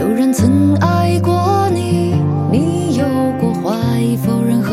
[0.00, 2.14] 有人曾爱过你，
[2.50, 3.04] 你有
[3.38, 4.72] 过怀疑、否认和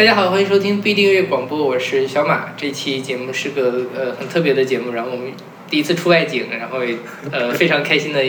[0.00, 2.54] 大家好，欢迎收听 B 订阅广播，我是小马。
[2.56, 5.30] 这期节目是个呃很特别的节目，然后我们
[5.68, 6.96] 第一次出外景，然后也
[7.30, 8.24] 呃 非常开心的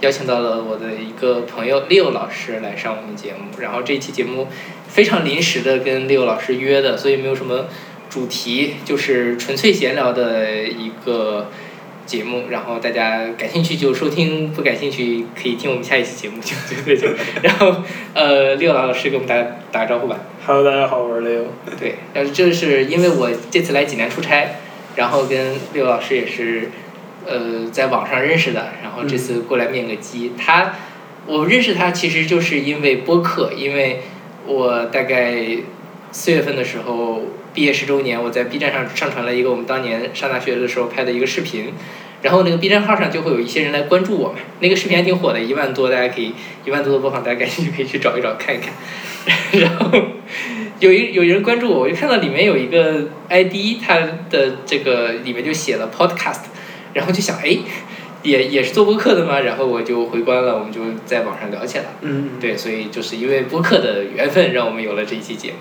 [0.00, 3.58] 邀请到了我的一个朋友 Leo 老师来上我们节目。
[3.58, 4.48] 然后这期节目
[4.86, 7.68] 非常临时的跟 Leo 老师约的，所以没有什么
[8.10, 11.50] 主题，就是纯粹闲聊的一个
[12.08, 12.44] 节目。
[12.48, 16.40] 然后大家感兴趣就收听，不感兴趣可以听我们下一期节目。
[16.40, 17.16] 就对对对。
[17.42, 17.76] 然后
[18.14, 19.36] 呃，Leo 老师给我们打
[19.70, 20.18] 打个招呼吧。
[20.44, 21.44] Hello，大家好，我是 Leo。
[21.78, 24.56] 对，然后这是因为我这次来济南出差，
[24.96, 26.70] 然后跟六老师也是，
[27.26, 30.32] 呃，在网上认识的，然后这次过来面个基。
[30.38, 30.74] 他，
[31.26, 34.00] 我认识他其实就是因为播客，因为
[34.46, 35.36] 我大概
[36.10, 41.72] 四月份的时候毕业十周年，我在 B 站上上传了一个我们当年上大学的时候拍的一个视频，
[42.22, 46.32] 然后那个 B 站号上就会有一些人来关注我们，那个视频还挺火的，一万多，大家可以
[46.64, 48.72] 一万多的播放，大家感兴趣可以去找一找看一看。
[49.60, 49.98] 然后
[50.78, 53.98] 有一有人关注我，我就看到里面有一个 ID，它
[54.30, 56.42] 的这个里面就写了 Podcast，
[56.94, 57.58] 然后就想哎，
[58.22, 59.40] 也也是做播客的吗？
[59.40, 61.90] 然后我就回关了，我们就在网上聊起来了。
[62.02, 65.56] 嗯，对，所以就是因为播客的缘分，让我们有了这一期节目。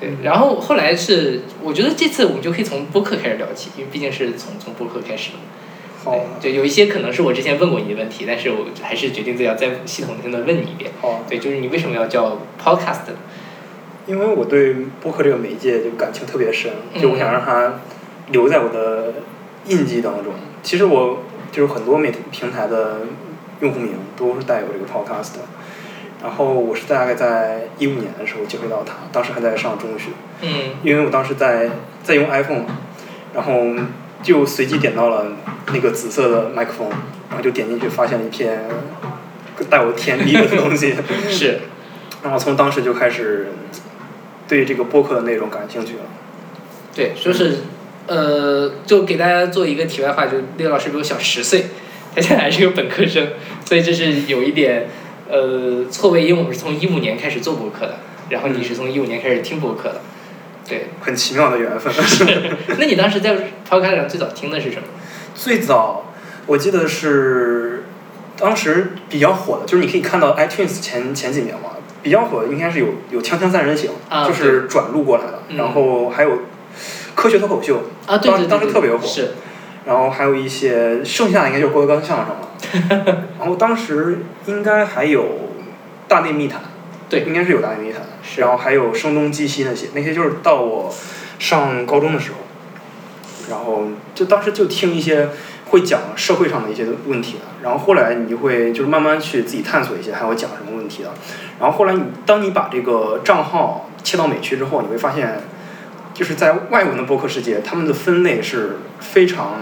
[0.00, 5.38] 对，然后后来是，我觉得这次我们就可以从播客开始聊起，因为毕竟是从从播客开始的。
[6.02, 10.90] 好，对，有一些可能是我之前问过你的问题，但是我还是决定再要再系统性的问你一遍。
[11.02, 13.12] 好，对，就是你为什么要叫 podcast？
[14.06, 17.80] 因为我对播客这个媒介就感情特别深，就我想让它
[18.30, 19.12] 留在我的
[19.66, 20.32] 印记当中。
[20.62, 21.18] 其实我
[21.52, 23.02] 就是很多媒体平台的
[23.60, 25.40] 用户名都是带有这个 podcast 的。
[26.22, 30.10] 然后我是大概在一五年的时候接触到它，当时还在上中学，
[30.42, 30.76] 嗯。
[30.82, 31.70] 因为我当时在
[32.02, 32.64] 在用 iPhone，
[33.34, 33.52] 然后
[34.22, 35.32] 就随机点到了
[35.72, 36.88] 那个紫色的麦克风，
[37.28, 38.64] 然后就点进去发现了一片
[39.68, 40.94] 带有甜蜜的东西，
[41.30, 41.60] 是，
[42.22, 43.48] 然后从当时就开始
[44.46, 46.02] 对这个播客的内容感兴趣了。
[46.94, 47.58] 对，就是
[48.06, 51.66] 呃，就给大家做一个题外话，就那个老师比我小十岁，
[52.14, 53.28] 他现在还是个本科生，
[53.64, 54.88] 所以这是有一点
[55.30, 57.96] 呃错位，因为我们是从一五年开始做播客的，
[58.30, 60.00] 然后你是从一五年开始听播客的，
[60.68, 61.92] 对，很奇妙的缘分。
[62.78, 63.36] 那你当时在
[63.68, 64.88] Podcast 上最早听的是什么？
[65.34, 66.12] 最早
[66.46, 67.84] 我记得是
[68.36, 71.70] 当时比较火的，就是你可以看到 iTunes 前前几年嘛，
[72.02, 75.56] 比较火的应该是有有《锵锵三人行》啊就是转录过来的，嗯。
[75.56, 76.40] 然后还有
[77.14, 79.32] 科学脱口秀，啊，对对对当当时特别火是，
[79.86, 85.24] 然后还有一些剩下的应该就是郭德纲相声了， 然后当时应该还有
[86.06, 86.60] 大内密谈，
[87.08, 87.20] 对。
[87.20, 88.40] 应该是有大内密谈，是。
[88.40, 90.94] 然后还有声东击西那些，那些就是到我
[91.38, 92.38] 上高中的时候，
[93.48, 93.84] 然后
[94.14, 95.28] 就当时就听一些
[95.70, 101.10] 会讲社会上的一些问题的，然后后来你就会就是慢慢去自己探索一些还有讲什么问题的，
[101.58, 105.40] 然后后来你当你把这个账号切到美区之后，你会发现，
[106.20, 109.54] 就是在外文的播客世界，他们的分类是非常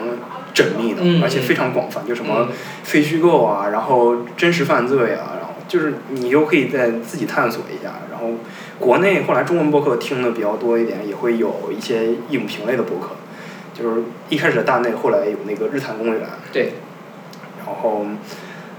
[0.52, 7.92] 缜密的，嗯而且非常广泛，就什么嗯非虚构啊，然后真实犯罪啊，然后就是你又可以在自己探索一下。
[8.10, 8.36] 然后
[8.76, 13.10] 国内后来中文播客听的比较多一点，也会有一些影评类的播客，
[13.72, 16.22] 就是一开始的大内，后来有那个日坛公园，
[16.52, 16.72] 对，
[17.64, 18.04] 然后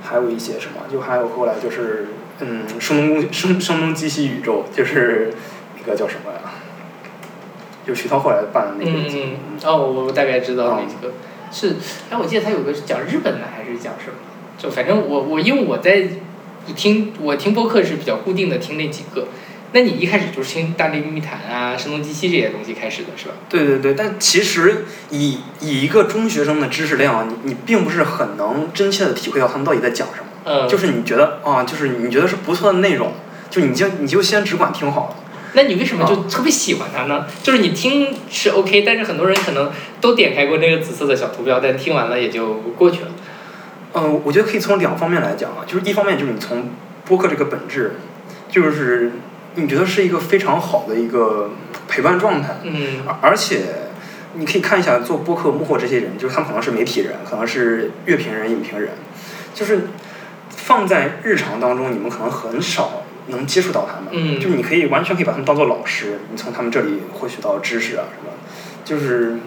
[0.03, 2.07] 还有一些什么，就还有后来就是
[2.41, 5.31] 嗯，声东攻声声东击西宇宙，就是
[5.79, 6.39] 那个叫什么呀？
[7.89, 11.11] 就徐涛后来办的那个嗯节目嗯，哦，我我大概知道哦那几个，
[11.51, 11.75] 是，
[12.11, 14.17] 哎，我记得他有个是讲日本的还是讲什么？
[14.59, 16.07] 就反正我我因为我在
[16.75, 19.27] 听我听播客是比较固定的听那几个，
[19.71, 23.33] 那你一开始就是听大内密谈啊、声东击西这些东西开始的是吧？
[23.49, 30.27] 对对对，但其实以以一个中学生的知识量，你你并不是很能真切的体会到他们到底在讲什么。
[30.45, 33.13] 嗯，就是你觉得啊，就是你觉得是不错的内容，
[33.49, 35.15] 就你就你就先只管听好了。
[35.53, 37.25] 那你为什么就特别喜欢它呢？
[37.41, 43.07] 就是你听是 OK，但是很多人可能都点开过那个紫色的小图标，但听完了也就过去了。
[43.93, 46.69] 嗯，我觉得可以从两方面来讲啊，就是一方面就是你从
[47.05, 47.95] 播客这个本质，
[48.47, 49.11] 就是
[49.55, 51.49] 你觉得是一个非常好的一个
[51.87, 53.63] 陪伴状态，嗯而而且
[54.35, 58.91] 你可以看一下做播客幕后这些人，就是他们可能是媒体人，可能是乐评人、影评人，
[59.55, 59.87] 就是
[60.49, 64.39] 放在日常当中，你们可能很少能接触到他们，嗯。
[64.39, 68.31] 就是你可以完全可以把他们当做老师，你从他们这里获取到知识啊什么，
[68.83, 69.37] 就是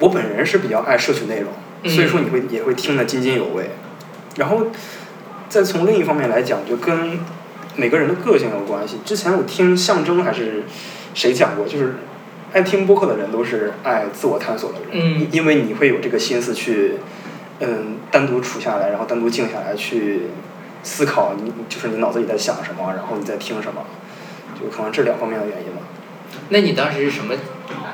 [0.00, 1.52] 我本人是比较爱摄取内容，
[1.82, 1.90] 嗯。
[1.90, 3.70] 所以说你会也会听得津津有味，
[4.36, 4.66] 然后
[5.48, 7.18] 再从另一方面来讲，就跟
[7.76, 8.98] 每个人的个性有关系。
[9.04, 10.64] 之前我听象征还是
[11.12, 11.94] 谁讲过，就是
[12.52, 16.94] 爱听播客的人都是爱自我探索的人，因为你会有这个心思去，
[17.60, 20.22] 嗯，单独处下来，然后单独静下来去
[20.84, 23.82] 思考你就是你脑子里在想什么，然后你在听什么，
[24.54, 25.82] 就可能这两方面的原因吧。
[26.50, 27.34] 那你当时是什么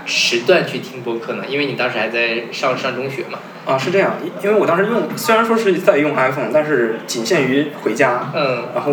[0.04, 1.44] 时段去听播客呢？
[1.48, 3.38] 因为你当时还在上上中学嘛。
[3.66, 8.92] 啊，是这样，因因为我当时用虽然说是在用 iPhone，但是仅限于回家，嗯然后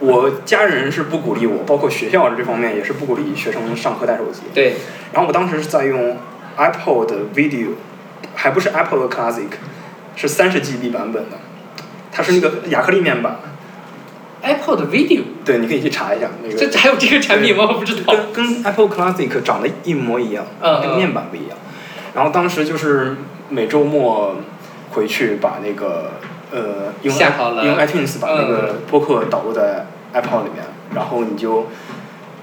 [0.00, 4.42] 我家人是不鼓励我，包括学校这方面也是不鼓励学生上课带手机。
[4.52, 4.74] 对，
[5.12, 6.16] 然后我当时是在用
[6.56, 7.68] Apple 的 Video，
[8.34, 9.46] 还不是 Apple 的 Classic，
[10.16, 11.38] 是三十 GB 版本的，
[12.14, 13.36] 它是那个亚克力面板。
[14.42, 16.54] iPod Video，对，你可以去查一下那个。
[16.54, 17.64] 这还有这个产品吗？
[17.66, 18.14] 我不知道。
[18.30, 21.56] 跟跟 Apple Classic 长得一模一样，嗯那个面板不一样。
[22.14, 23.16] 然后当时就是
[23.48, 24.36] 每周末
[24.90, 26.12] 回去把那个
[26.52, 27.14] 呃用
[27.64, 30.62] 用 iTunes 把那个嗯播客导入在 Apple 里面，
[30.94, 31.68] 然后你就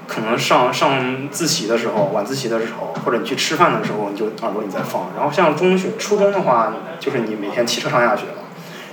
[0.08, 5.10] 可能上上自习的时候、晚自习的时候，或者你去吃饭的时候，你就耳朵里在放。
[5.16, 8.41] 然后像中学、初中的话，就是你每天骑车上下学嘛，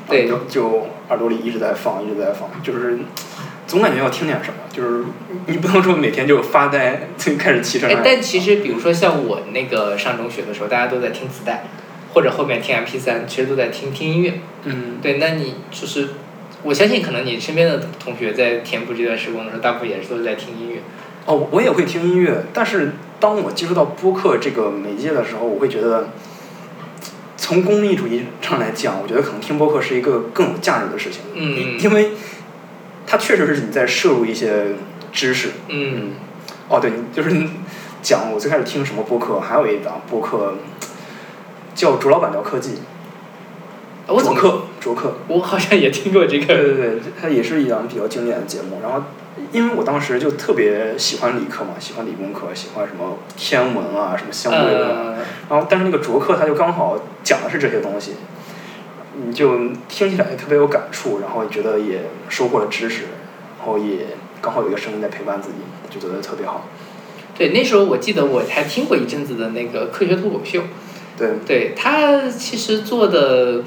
[0.10, 3.00] 对就就耳朵里一直在放，一直在放，就是。
[3.68, 5.04] 总感觉要听点什么，就是
[5.46, 11.66] 你不能说每天就发呆就开始骑车但其实比如说像我那个上中学的时候，大家都在听磁带，
[12.16, 14.40] 或者后面听 MP 三其实都在听听音乐。
[14.64, 16.08] 嗯，对，那你就是，
[16.64, 20.82] 我相信可能你身边的同学在填补这段时光的时候，大部分也是都是在听音乐。
[21.28, 26.10] 哦，我也会听音乐，但是当我接触到播客这个媒介的时候，我会觉得，
[27.42, 32.12] 从功利主义上来讲，我觉得可能听播客是一个更有价值的事情，嗯因为
[33.08, 34.76] 它确实是你在摄入一些
[35.14, 35.52] 知识。
[35.70, 36.12] 嗯
[36.68, 37.32] 哦，对，就是
[38.02, 40.56] 讲我最开始听什么播客，还有一档播客
[41.74, 42.72] 叫《卓老板聊科技》，
[44.08, 46.58] 我怎么卓克，卓克，我好像也听过这个对。
[46.58, 48.80] 对对，它也是一档比较经典的节目。
[48.84, 49.02] 然后，
[49.52, 54.90] 因为我当时就特别喜欢理科嘛，喜欢理工科，喜欢什么天文啊，什么相对论。
[55.50, 58.14] 然后，但是那个卓克他就刚好讲的是这些东西，
[59.26, 63.04] 你就听起来特别有感触，然后觉得也收获了知识，
[63.58, 64.08] 然后也
[64.42, 65.56] 刚好有一个声音在陪伴自己，
[65.90, 66.66] 就觉得特别好。
[67.36, 70.62] 对，那时候我记得我还听过一阵子的那个科学脱口秀，
[71.18, 73.64] 对，对他其实做的，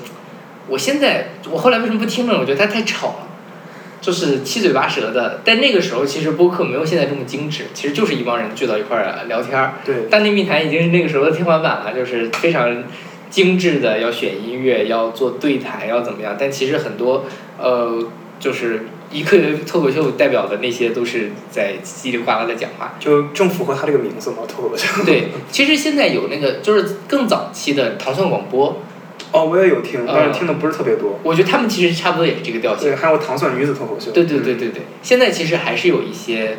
[0.68, 2.38] 我现在我后来为什么不听了？
[2.38, 3.28] 我觉得他太吵了，
[4.02, 5.40] 就是七嘴八舌的。
[5.42, 9.76] 但那个时候其实播客没有现在这么精致，其实就是一帮人聚到一块儿聊天儿。
[9.86, 12.84] 对，大内密谈已经是那个时候的天花板了，就是非常
[13.30, 16.36] 精致的，要选音乐，要做对谈，要怎么样。
[16.38, 17.24] 但其实很多
[17.58, 18.06] 呃，
[18.38, 22.94] 就是一刻 脱口秀代表的那些，都是在叽里呱啦的讲话。
[22.98, 25.04] 就正符合他这个名字嘛，脱口秀。
[25.06, 28.82] 对，其实现在有那个就是更早期的糖蒜广播，
[29.32, 31.18] 哦，我也有听，但呃是听的不是特别多。
[31.22, 32.96] 我觉得他们其实差不多也是这个调性对，。
[32.96, 34.10] 还有糖蒜女子脱口秀。
[34.12, 36.58] 对对对对对，现在其实还是有一些，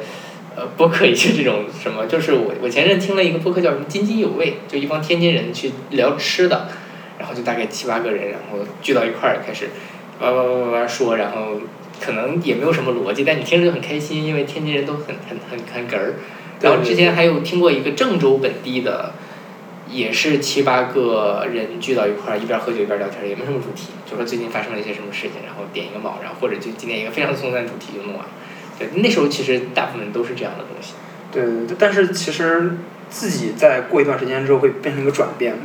[0.55, 6.67] 呃，播客一些这种什么，就是我我前阵听了一个播客叫什么津津有味，就一帮天津人去聊吃的，
[7.19, 9.69] 然后就大概七八个人，然后聚到一块儿开始，
[10.19, 11.59] 哇哇哇哇哇说，然后
[12.01, 16.15] 可能也没有什么逻辑，但你听着就很开心，因为天津人都很很很很哏儿。
[16.61, 19.13] 然后之前还有听过一个郑州本地的，
[19.89, 28.25] 也是七八个人聚到一块儿，一边喝酒一边聊天，也没什么主题，就说最近发生了一些什么事情，然后点一个卯，然后或者就今天一个非常松散主题就弄完。
[28.79, 30.93] 对，那时候其实大部分人都是这样的东西。
[31.31, 32.77] 对对对，但是其实
[33.09, 35.55] 自己在过一段时间之后会变成一个转变。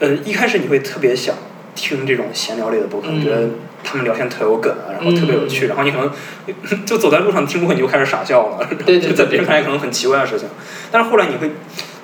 [0.00, 1.34] 嗯，一开始你会特别想
[1.74, 3.48] 听这种闲聊类的播客，嗯觉得
[3.82, 10.48] 他们聊天特有梗啊，然后特别有趣，嗯然后你可能就走在路上听播客你就开始傻笑了，对对对就在别人看来可能很奇怪的事情。
[10.90, 11.50] 但是后来你会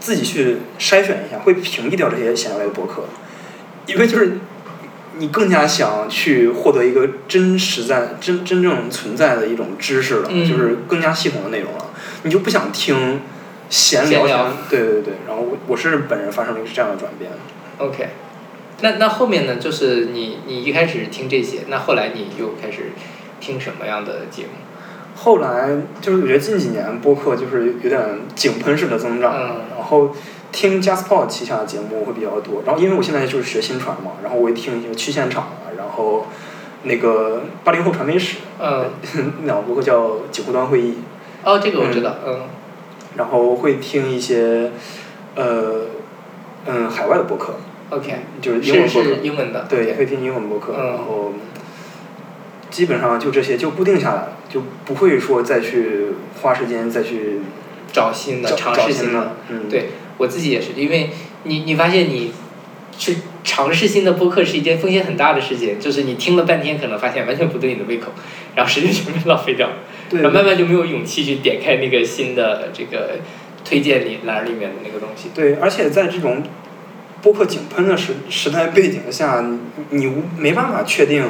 [0.03, 3.05] 自己去筛选一下，会屏蔽掉这些闲聊类的博客，
[3.87, 4.39] 因为就是
[5.19, 11.87] 你更加想去获得一个真实在、真真正存在的一种知识了，嗯就是更加系统的内容了。
[12.25, 13.21] 你就不想听
[13.69, 15.15] 闲聊闲聊对对对。
[15.29, 17.31] 然后我我是本人发生了一个这样的转变。
[17.79, 18.09] OK，
[18.81, 19.57] 那那后面呢？
[19.57, 22.93] 就是你你一开始听这些，那后来你又开始
[23.41, 24.51] 听什么样的节目？
[25.23, 28.01] 后来就是我觉得近几年播客就是有点
[28.35, 29.49] 井喷式的增长，嗯。
[29.77, 30.11] 然后
[30.51, 32.63] 听 JustPod 旗下的节目会比较多。
[32.67, 36.27] 然后因为我现在就是学新传嘛，然后我会听一些去现场啊，然后
[36.83, 38.87] 那个八零后传媒史，嗯，
[39.43, 40.99] 那两个播客叫几湖端会议，
[41.45, 42.41] 哦，这个我知道，嗯。
[43.15, 44.73] 然后会听一些
[45.37, 45.83] 呃
[46.67, 47.55] 嗯海外的播客
[47.91, 48.11] ，，OK，
[48.41, 49.09] 就是英文播客。
[49.09, 50.87] 是，英文的，对，会听英文播客，嗯。
[50.87, 51.33] 然后
[52.73, 56.07] 基本上就这些就固定下来了，就不会说再去
[56.41, 57.41] 花时间再去
[57.93, 59.37] 找新的，尝试新的。
[59.51, 61.11] 嗯，对我自己也是，因为
[61.45, 62.33] 你你发现你
[62.97, 68.11] 去尝试新的播客是一件风险很大的事情，就是你听了半天，可能发现完全不对你的胃口，
[68.57, 69.69] 然后时间全被浪费掉，
[70.09, 73.19] 对然后慢慢就没有勇气去点开那个新的这个
[73.65, 75.29] 推荐里栏里面的那个东西。
[75.35, 76.43] 对，而且在这种
[77.21, 79.59] 播客井喷的时时代背景下，你
[79.91, 81.25] 你无没办法确定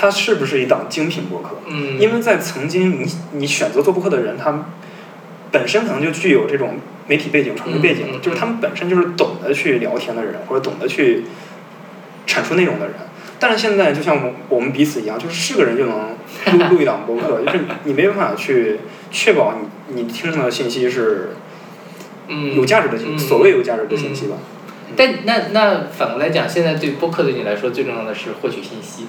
[0.00, 4.62] 它是不是一档精品播客，嗯，因为在曾经你你选择做播客的人，他们
[5.50, 6.76] 本身可能就具有这种
[7.08, 11.24] 媒体背景、传媒背景，就是他们本身就是懂得去聊天的人，或者懂得去
[12.28, 12.94] 产出内容的人。
[13.40, 15.98] 但是现在就像我我们彼此一样，就是是个人就能
[16.58, 18.78] 录 录一档播客，就是你没办法去
[19.10, 21.30] 确保你你听到的信息是
[22.28, 24.36] 嗯有价值的信，嗯所谓有价值的信息吧。
[24.96, 29.06] 但那那反过来讲，现在对播客对你来说最重要的是获取信息，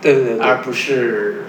[0.00, 0.36] 对对对。
[0.36, 1.44] 对，而不是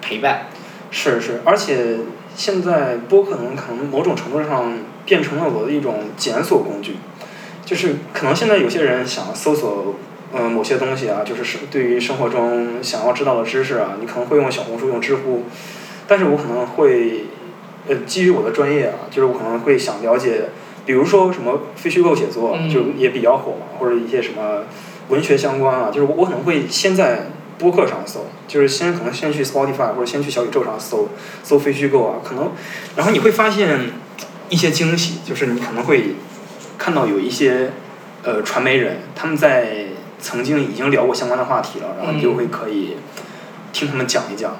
[0.00, 0.46] 陪伴。
[0.90, 1.98] 是是，而且
[2.34, 4.72] 现在播客能可能某种程度上
[5.04, 6.96] 变成了我的一种检索工具，
[7.64, 9.96] 就是可能现在有些人想搜索
[10.32, 15.44] 嗯某些东西啊，就是生对于生活中想要知道的知识啊，你可能会用小红书、用知乎，
[16.06, 17.24] 但是我可能会
[17.86, 20.48] 呃基于我的专业啊，就是我可能会想了解，
[20.86, 22.70] 比如说什么非虚构写作，嗯。
[22.70, 24.64] 就也比较火嘛，或者一些什么
[25.08, 27.26] 文学相关啊，就是我我可能会先在
[27.58, 31.08] 播客上搜，就是先可能先去 Spotify 或者先去小宇宙上搜
[31.42, 32.52] 搜非虚构啊，可能，
[32.96, 33.90] 然后你会发现
[34.48, 36.14] 一些惊喜，就是你可能会
[36.78, 37.72] 看到有一些
[38.22, 39.86] 呃传媒人他们在
[40.20, 42.96] 曾经已经聊过相关的话题了，然后你就会可以
[43.72, 44.56] 听他们讲一讲。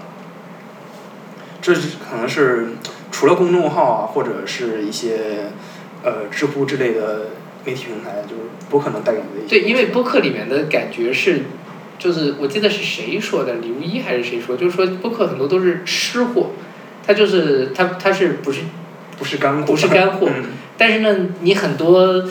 [1.60, 2.68] 这是可能是
[3.10, 5.50] 除了公众号啊，或者是一些
[6.02, 7.30] 呃知乎之类的
[7.64, 11.42] 媒体平台，就是播客能带给你的一些对，因为播客里面的感觉是，
[11.98, 16.50] 就是我记得是谁说的，李如一还是谁说，就是说播客很多都是吃货，
[17.06, 18.60] 它就是它它是不是，
[19.18, 20.44] 不是干货，不是干货嗯
[20.76, 22.24] 但是呢，你很多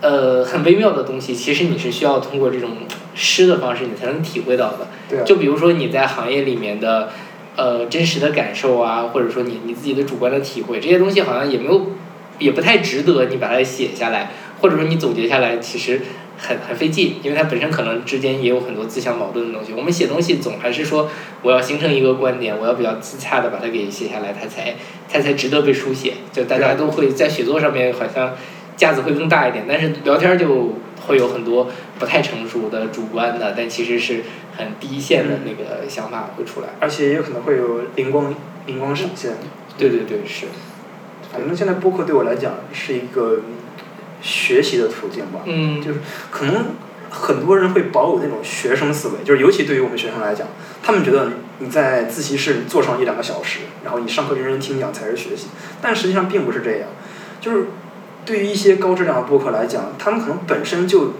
[0.00, 2.70] 呃很微妙的东西，其实你是需要通过这种
[3.16, 4.86] 诗的方式，你才能体会到的。
[5.08, 7.10] 对啊，就比如说你在行业里面的
[7.56, 11.90] 呃真实的感受啊，或者说你你自己的主观的体会，这些东西好像也没有，
[12.38, 16.00] 也不太值得你把它写下来，或者说你总结下来，其实
[16.40, 19.74] 很很费劲，因为它本身可能之间也有很多自相矛盾的东西。
[19.74, 21.10] 我们写东西总还是说
[21.42, 24.74] 我要形成一个观点，我要比较自洽的把它给写下来，它才
[25.08, 26.14] 它才值得被书写。
[26.32, 28.34] 就大家都会在写作上面好像
[28.76, 31.68] 架子会更大一点，但是聊天就会有很多
[31.98, 34.22] 不太成熟的主观的，但其实是
[34.56, 36.68] 很低一线的那个想法会出来。
[36.80, 38.34] 而且也有可能会有灵光
[38.66, 39.32] 灵光闪现。
[39.76, 40.46] 对对对，是，
[41.32, 43.40] 反正现在播客对我来讲是一个
[44.20, 45.40] 学习的途径吧。
[45.44, 46.00] 嗯，就是
[46.30, 46.66] 可能
[47.10, 50.46] 很多人会保有那种学生思维，就是尤其对于我们学生来讲，
[50.82, 55.48] 他们觉得你在自习室坐上一两个小时，然后你上课认真听讲才是学习，
[55.82, 56.88] 但实际上并不是这样。
[57.40, 57.66] 就是
[58.24, 61.14] 对于一些高质量的播客来讲，他们可能本身就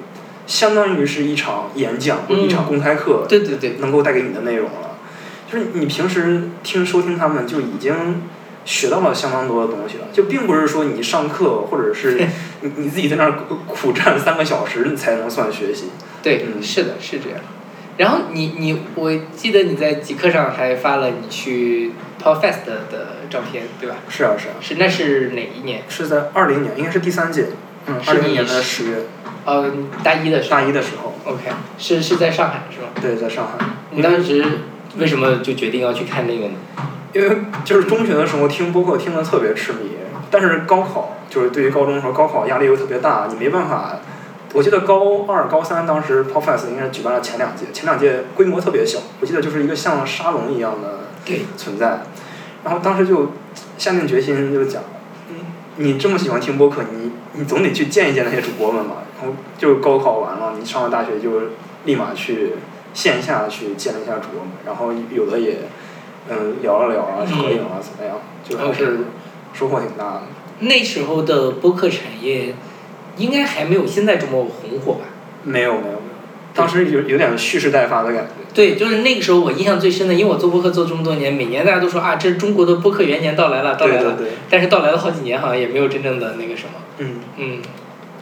[0.46, 4.98] 相当于是一场演讲或者一场公开课，对对对，能够带给你的内容了。
[5.50, 8.22] 就是你平时听收听他们就已经
[8.64, 12.28] 学到了相当多的东西了，就并不是说你上课或者是
[12.60, 13.32] 你你自己在那儿
[13.66, 15.90] 苦站三个小时你才能算学习。
[16.22, 17.38] 对，嗯是的，是这样。
[17.96, 23.96] 然后你你，我记得你在极客上还发了你去 Podfest 的照片，对吧？
[24.08, 25.82] 是啊是啊，是那是哪一年？
[25.88, 27.48] 是在二零年，应该是第三届，
[27.86, 28.96] 嗯，二零年的十月，
[29.44, 29.70] 呃，
[30.02, 30.50] 大一的时候。
[30.50, 32.88] 大一的时候，OK，是是在上海是吧？
[33.02, 33.66] 对，在上海。
[33.90, 34.42] 你当时
[34.96, 36.54] 为什么就决定要去看那个呢？
[37.12, 39.90] 因为就是中学的时候听播客听得特别痴迷，
[40.30, 43.96] 但是高考就是对于高中的时候，高考压力又特别大，你没办法。
[44.52, 50.98] 我记得高二、高三当时 Podfest 应该是举办了前两届，前两届规模特别小，我记得就是一个像沙龙一样的，
[51.56, 52.00] 存在。
[52.64, 53.30] 然后当时就
[53.78, 54.82] 下定决心就讲，
[55.28, 55.36] 嗯
[55.76, 58.96] 你这么喜欢听播客，你你总得去见一见那些主播们吧。
[59.20, 61.30] 然后就高考完了，你上了大学就
[61.84, 62.54] 立马去
[62.92, 65.58] 线下去见了一下主播们，然后有的也
[66.28, 68.98] 嗯聊了聊啊，合影啊怎么样，就还是
[69.54, 70.22] 收获挺大的。
[70.60, 72.54] 那时候的播客产业
[73.16, 75.00] 应该还没有现在这么红火吧？
[75.42, 76.00] 没有没有没有，
[76.54, 78.30] 当时有有点蓄势待发的感觉。
[78.52, 84.16] 对，就是那个时候我印象最深的，因为我做播客做这么多年，每年大家都说啊，这是中国的播客元年到来了，到来了。
[84.16, 86.70] 对对对，但是到来了好几年，好像也没有真正的那个什么。
[86.98, 87.58] 嗯，嗯，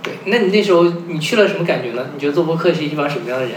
[0.02, 0.14] 对。
[0.26, 2.10] 那你那时候你去了什么感觉呢？
[2.14, 3.54] 你觉得做播客是一帮什么样的人？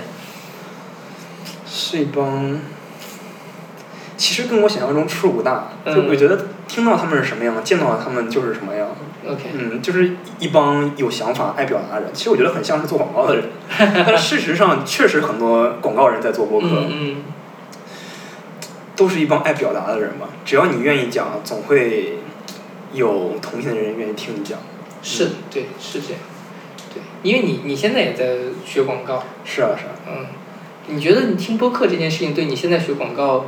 [1.67, 2.59] 是一帮，
[4.21, 5.69] 其实跟我想象中出入不大。
[5.83, 8.87] 嗯就我觉得听到他们是什么样，见到他们就是什么样。
[9.27, 12.11] OK，嗯，就是一帮有想法、爱表达的人。
[12.13, 13.45] 其实我觉得很像是做广告的人，
[14.05, 17.15] 但事实上确实很多广告人在做播客，嗯嗯，
[18.95, 20.29] 都是一帮爱表达的人吧。
[20.45, 22.19] 只要你愿意讲，总会
[22.93, 24.59] 有同频的人愿意听你讲。
[25.01, 26.21] 是，对，是这样。
[26.93, 29.93] 对，因为你你现在也在学广告，是啊，是啊。
[30.07, 30.25] 嗯，
[30.87, 33.47] 你觉得你听播客这件事情对你现在学广告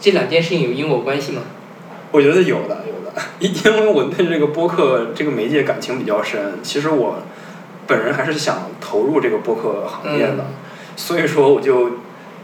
[0.00, 1.42] 这两件事情有因果关系吗？
[2.12, 6.58] 我觉得有的，有的，因 因为我对这个播客这个媒介感情比较深。
[6.62, 7.18] 其实我
[7.86, 10.54] 本人还是想投入这个播客行业的，嗯
[10.96, 11.98] 所以说我就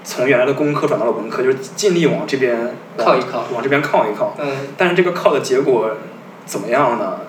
[0.04, 4.36] 从原来的工科转到了文科，就是尽力往这边靠一靠往这边靠一靠。
[4.38, 5.90] 嗯，但是这个靠的结果
[6.44, 7.20] 怎么样呢？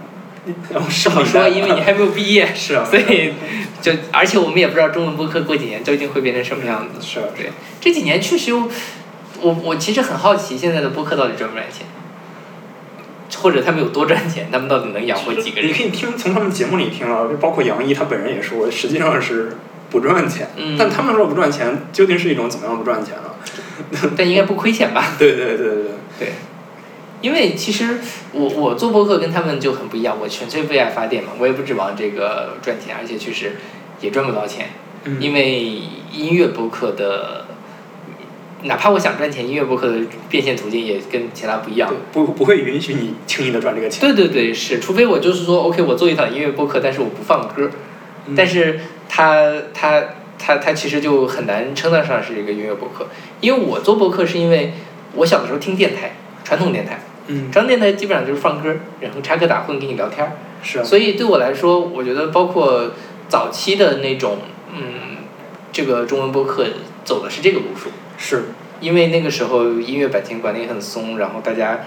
[0.69, 3.33] 然后是不好说，因为你还没有毕业， 是啊，所以
[3.81, 6.99] 就而且我们也不知道中文播客过几年究竟会变成什么样子。
[6.99, 8.69] 是啊，对，这几年确实有，
[9.43, 11.85] 我我其实很好奇现在的播客到底赚不赚钱，
[13.41, 15.69] 或者他们有多赚钱，他们到底能养活几个人？
[15.69, 19.57] 你可以听从他们节目里听啊，就包括杨毅他本人也说，实际上是
[19.89, 20.49] 不赚钱。
[20.55, 24.09] 嗯但他们说不赚钱，究竟是一种怎么样不赚钱呢？
[24.15, 25.13] 但应该不亏钱吧？
[25.19, 25.83] 对对对对对，
[26.19, 26.33] 对，
[27.21, 27.99] 因为其实
[28.31, 33.57] 我我做播客跟他们就很不一样，我纯粹为爱发电嘛，我也不指望这个赚钱，而且确实
[33.99, 34.69] 也赚不到钱，
[35.05, 37.42] 嗯因为音乐播客的，
[38.63, 39.99] 哪怕我想赚钱，音乐博客的
[40.29, 41.89] 变现途径也跟其他不一样。
[41.89, 41.97] 对。
[42.13, 44.01] 不不会允许你轻易的赚这个钱。
[44.01, 47.69] 对对对，是，除非我就是说，OK，我做一档音乐播客，但是我不放歌，
[48.27, 48.33] 嗯。
[48.35, 50.01] 但是它它
[50.39, 53.07] 它它其实就很难称得上是一个音乐博客，
[53.41, 54.73] 因为我做博客是因为
[55.15, 60.31] 我小的时候听电台，传统电台，嗯，传统电台基本上就是放歌，然后插科打诨跟你聊天儿，
[60.63, 62.91] 是啊，所以对我来说，我觉得包括
[63.27, 64.37] 早期的那种，
[64.73, 65.17] 嗯，
[65.71, 66.65] 这个中文播客
[67.03, 67.89] 走的是这个路数。
[68.17, 68.43] 是，
[68.79, 71.81] 因为那个时候音乐版权管理很松，然后大家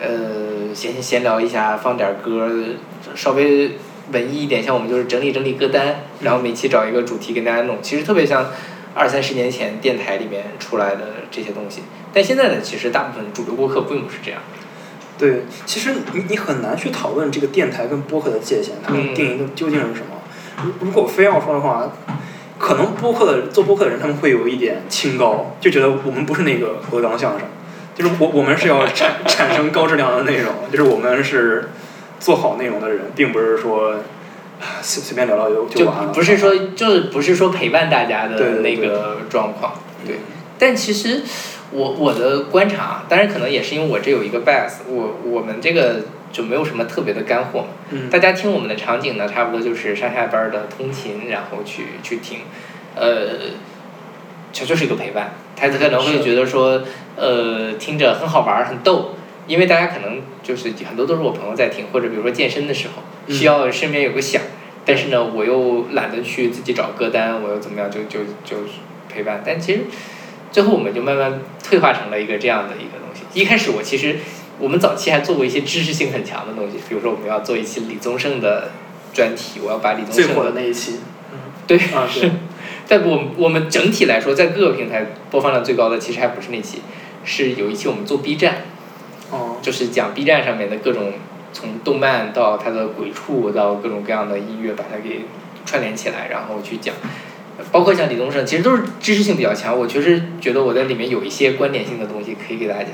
[0.00, 2.50] 呃闲闲聊一下，放点歌，
[3.14, 3.72] 稍微
[4.12, 8.50] 文艺一点，像我们就是整理整理歌单，然后每期找一个主题跟大家弄，其实特别像
[8.94, 11.82] 二三十年前电台里面出来的这些东西。
[12.12, 14.40] 但现在呢，其实大部分主流播客并不是这样。
[15.16, 20.16] 对，其实你你很难去讨论这个电台跟播客的界限，它们嗯定义的究竟是什么。
[20.64, 21.90] 如如果非要说的话，
[22.64, 27.46] 可能播客的做播客的人他们会有一点清高，就觉得我们不是那个鹅冈相声，
[27.94, 31.68] 就是我我们是要产 产生高质量的内容，就是我们是
[32.18, 33.92] 做好内容的人，并不是说
[34.62, 36.12] 啊随随便聊聊就就完了。
[36.14, 39.74] 不是说就是不是说陪伴大家的那个状况，
[40.06, 40.16] 对。
[40.58, 41.20] 但其实
[41.70, 45.96] 我我的观察啊，当然可能也是因为我这有一个 bias，我我们这个
[46.34, 47.68] 就没有什么特别的干货嘛。
[47.90, 52.40] 嗯大家听我们的场景呢，差不多就是上下班的通勤，然后去去听，
[52.96, 53.54] 呃，
[54.52, 55.34] 这就是一个陪伴。
[55.54, 56.82] 他可能会觉得说，
[57.14, 59.14] 呃，听着很好玩儿，很逗，
[59.46, 64.42] 因为大家可能就是很多都是我朋友在听，或者比如说健身的时候嗯需要身边有个响，
[64.84, 68.56] 但是呢，我又懒得去自己找歌单，我又怎么样，就就就
[69.08, 69.42] 陪伴。
[69.46, 69.84] 但其实
[70.50, 73.22] 最后我们就慢慢退化成了一个这样的一个东西。
[73.40, 74.16] 一开始我其实
[74.58, 78.70] 我们早期还做过一些知识性很强的东西，比如说我们要做一期李宗盛的
[79.12, 81.00] 专题，我要把李宗最火盛的的那一期，
[81.66, 82.30] 对啊对，
[82.88, 86.78] 但我们我们整体来说，在各个平台播放量最高的，其实还不是那期，
[87.24, 88.62] 是有一期我们做 B 站，
[89.30, 91.12] 哦，就是讲 B 站上面的各种
[91.52, 95.22] 从动漫到它的鬼畜到各种各样的音乐，把它给
[95.66, 96.94] 串联起来，然后去讲。
[97.70, 99.78] 包括像李宗盛，其实都是知识性比较强。
[99.78, 102.92] 我确实觉得我在里面有一些观点性的东西可以给大家讲，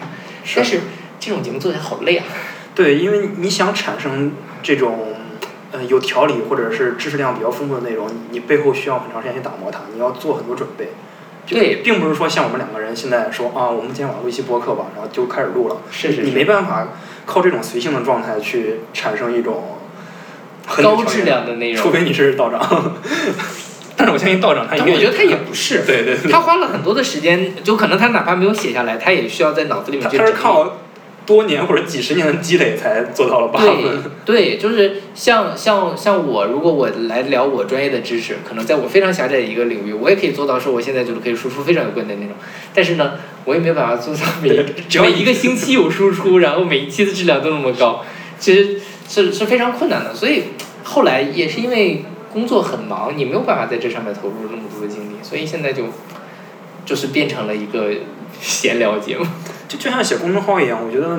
[0.54, 0.80] 但是
[1.20, 2.24] 这种节目做起来好累啊。
[2.74, 5.14] 对，因为你想产生这种
[5.70, 10.88] 呃有条理或者是知识量比较丰富的内容，你你背后需要很长时间去打磨它，你要做很多准备。
[11.46, 15.78] 对并不是说像我们两个人现在说啊，我们今天晚上录一期播客吧，然后就开始录了。
[15.88, 16.88] 你是是你没办法
[17.26, 19.78] 靠这种随性的状态去产生一种
[20.66, 22.60] 很高质量的内容除非你是道长。
[23.96, 30.32] 但是我相信道长他但我觉得他也不是，对对对，他花了很多的时间，就可能他哪怕没有写下来，他也需要在脑子里面他他是。
[30.32, 30.78] 靠
[31.26, 34.02] 多年或者几十年的积累才做到了八对分。
[34.24, 42.34] 对，就是像像像我，如果我来聊我专业的知识，可能在我非常狭窄的一个领域，我也可以做到说我现在就是可以输出非常有观点那种。
[42.74, 43.12] 但是呢，
[43.44, 48.04] 我也没有办法做到每对 只要每一个星期有输出，然后每一期的质量都那么高，
[48.38, 50.14] 其实是是非常困难的。
[50.14, 50.44] 所以
[50.82, 55.84] 后来也是因为工作很忙，你没有办法在这上面投入那么多的精力，所以现在就
[56.84, 57.90] 就是变成了一个
[58.40, 59.24] 闲聊节目。
[59.70, 61.16] 就就像写公众号一样，我觉得，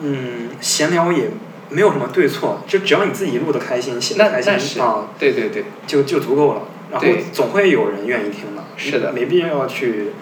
[0.00, 1.28] 嗯，闲聊也
[1.70, 6.62] 没有什么对错，就只要你自己录的开心，写的开心啊，对对对，就就足够了。
[6.92, 10.12] 然后总会有人愿意听的，是的没必要去，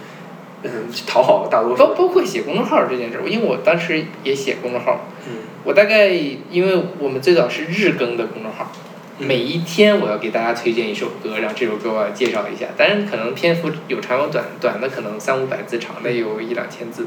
[0.62, 1.94] 嗯，去讨好大多数人。
[1.94, 5.34] 包包括写公众号这件事儿，因为我当时也写公众号，嗯
[5.64, 8.91] 我大概因为我们最早是日更的公众号，嗯
[9.24, 17.06] 每一天我要给大家推荐一首歌，然后这首歌我要介绍一下，当然可能篇幅有长有短，短的可能三五百字，长的有一两千字。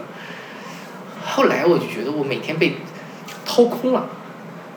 [1.25, 2.75] 后来我就觉得我每天被
[3.45, 4.07] 掏空了，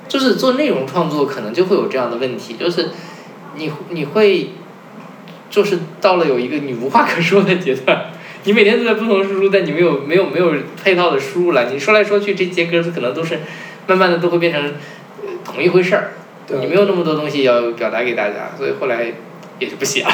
[0.08, 2.90] 就是做内容创作可能就会有这样的问题，就是
[3.54, 4.50] 你你会
[5.48, 8.06] 就是到了有一个你无话可说的阶段。
[8.44, 11.70] 你每天都在不同输出，但你没有没有没有配套的输入了。
[11.70, 13.40] 你说来说去，这些歌可能都是
[13.86, 16.12] 慢慢的都会变成、呃、同一回事儿。
[16.48, 19.12] 对你没有那么多东西要表达给大家，所以后来
[19.58, 20.10] 也就不写了。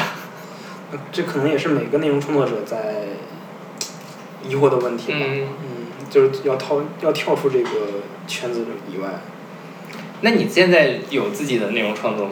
[1.11, 2.77] 这可能也是每个内容创作者在
[4.47, 5.19] 疑惑的问题吧。
[5.21, 7.69] 嗯，嗯，就是要跳要跳出这个
[8.27, 9.09] 圈子以外。
[10.21, 12.31] 那你现在有自己的内容创作吗？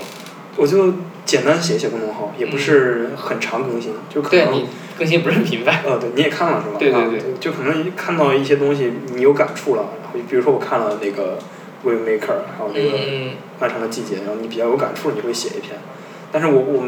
[0.55, 0.93] 我就
[1.25, 5.81] 简单写一写公众号，也不是很常更新，就可能对你更新不是很频繁。
[5.83, 6.75] 呃， 对，你也看了是吧？
[6.77, 9.85] 对对啊对就可能看到一些东西，你有感触了。
[10.03, 11.37] 然后比如说我看了那个
[11.85, 12.19] 《Wave Maker》，
[12.57, 15.77] 还有那个《嗯，漫长的季节》，然后你比较有感触，你会写一篇。
[16.31, 16.83] 但是我我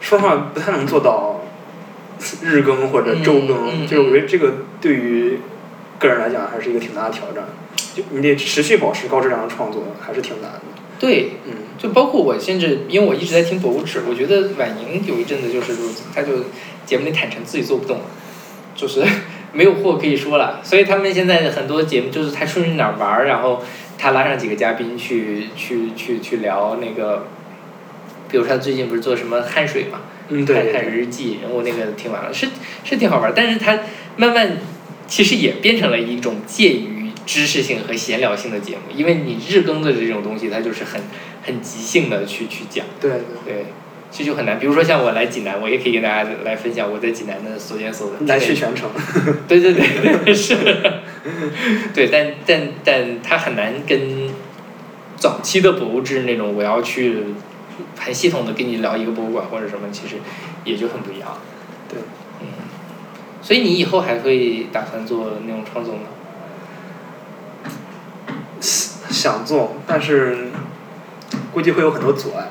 [0.00, 1.42] 说实话不太能做到
[2.42, 5.38] 日更或者周更，就是我觉得这个对于
[5.98, 7.44] 个人来讲还是一个挺大的挑战。
[7.94, 10.60] 就你得持续保持高质量的创作，还是挺难的。
[11.00, 16.44] 对，嗯，就包括我，甚至因为我一直在听博物志，我觉得婉莹有一阵子就是如此，她就
[16.84, 18.04] 节目里坦诚自己做不动了，
[18.74, 19.04] 就是
[19.52, 23.62] 没有货可以说了，所以他们现在很多节目就是他顺着哪儿玩儿，然后
[23.98, 27.26] 他拉上几个嘉宾去去去去聊那个，
[28.30, 30.84] 比如说他最近不是做什么汗水嘛，嗯，对看看。
[30.84, 32.46] 日记，然后那个听完了，是
[32.84, 33.80] 是挺好玩儿，但是他
[34.16, 34.58] 慢慢
[35.08, 41.00] 其实也变成了一种介于知识性和闲聊性的节目，因为你日更的这种东西，它就是很
[41.44, 43.18] 很即兴的去去讲，对对。
[43.44, 43.66] 对，
[44.10, 44.58] 这就很难。
[44.58, 48.26] 比如说像我来济南，我也可以跟大家来分享我在济南的所见所闻。
[48.26, 48.90] 来去全程。
[49.46, 50.56] 对对对对是，
[51.94, 54.30] 对， 但但但它很难跟
[55.16, 57.18] 早期的博物志那种我要去
[57.98, 60.16] 很系统的跟你聊一个博物馆或者什么，其实
[60.64, 61.38] 也就很不一样。
[61.88, 61.98] 对，
[62.40, 62.46] 嗯，
[63.42, 66.00] 所以你以后还会打算做那种创作吗？
[68.60, 70.48] 想做，但是
[71.52, 72.48] 估计会有很多阻碍，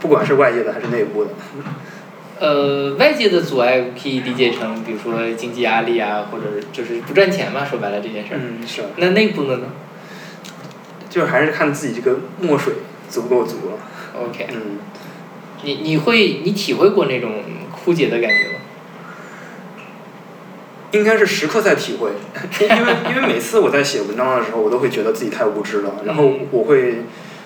[0.00, 1.30] 不不管是外界的还是内部的。
[2.40, 8.40] 呃，外界的阻碍可以理解成，比如说经济压力啊，或者就是不赚钱嘛，说白了这件事儿。
[8.42, 9.66] 嗯，是，那内部的呢
[11.10, 12.72] 就是还是看自己这个墨水
[13.10, 13.78] 足不够足了。
[14.18, 14.78] ？OK，嗯，
[15.62, 17.30] 你你会你体会过那种
[17.70, 18.60] 枯竭的感觉吗？
[20.92, 22.10] 应该是时刻在体会，
[22.58, 27.02] 因为因为每次我在写文章的时候，我都会觉得自己太无知了，然后嗯我会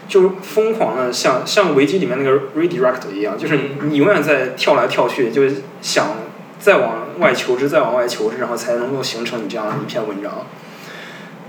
[0.09, 6.17] 就疯狂的像像维基里面那个 redirect 一样，就是嗯你永远在跳来跳去，就是想
[6.59, 10.47] 再往外求知，再往外求知，然后才能够形成你这样的一篇文章。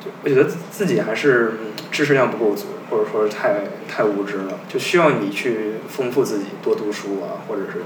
[0.04, 7.84] 就我觉得自自己还是嗯知识量不够足，或者说太太无知了，就需要你去丰富自己，多读书啊，或者是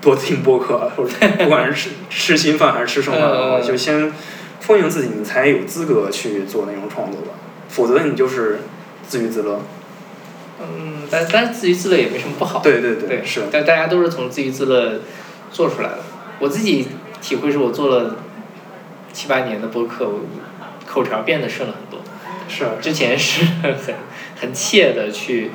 [0.00, 4.12] 多听播客啊，或者不管是吃吃新饭还是吃剩饭的话，嗯就先
[4.60, 7.28] 丰盈自己，你才有资格去做内容创作吧。
[7.68, 8.60] 否则你就是
[9.08, 9.60] 自娱自乐。
[10.60, 12.60] 嗯，但但是自娱自乐也没什么不好。
[12.60, 13.42] 对对对，是。
[13.50, 15.00] 但大家都是从自娱自乐
[15.50, 15.98] 做出来的。
[16.38, 16.88] 我自己
[17.20, 18.16] 体会是我做了
[19.12, 20.20] 七八年的播客，我
[20.86, 22.00] 口条变得顺了很多。
[22.48, 23.74] 是之前是很
[24.40, 25.50] 很怯的去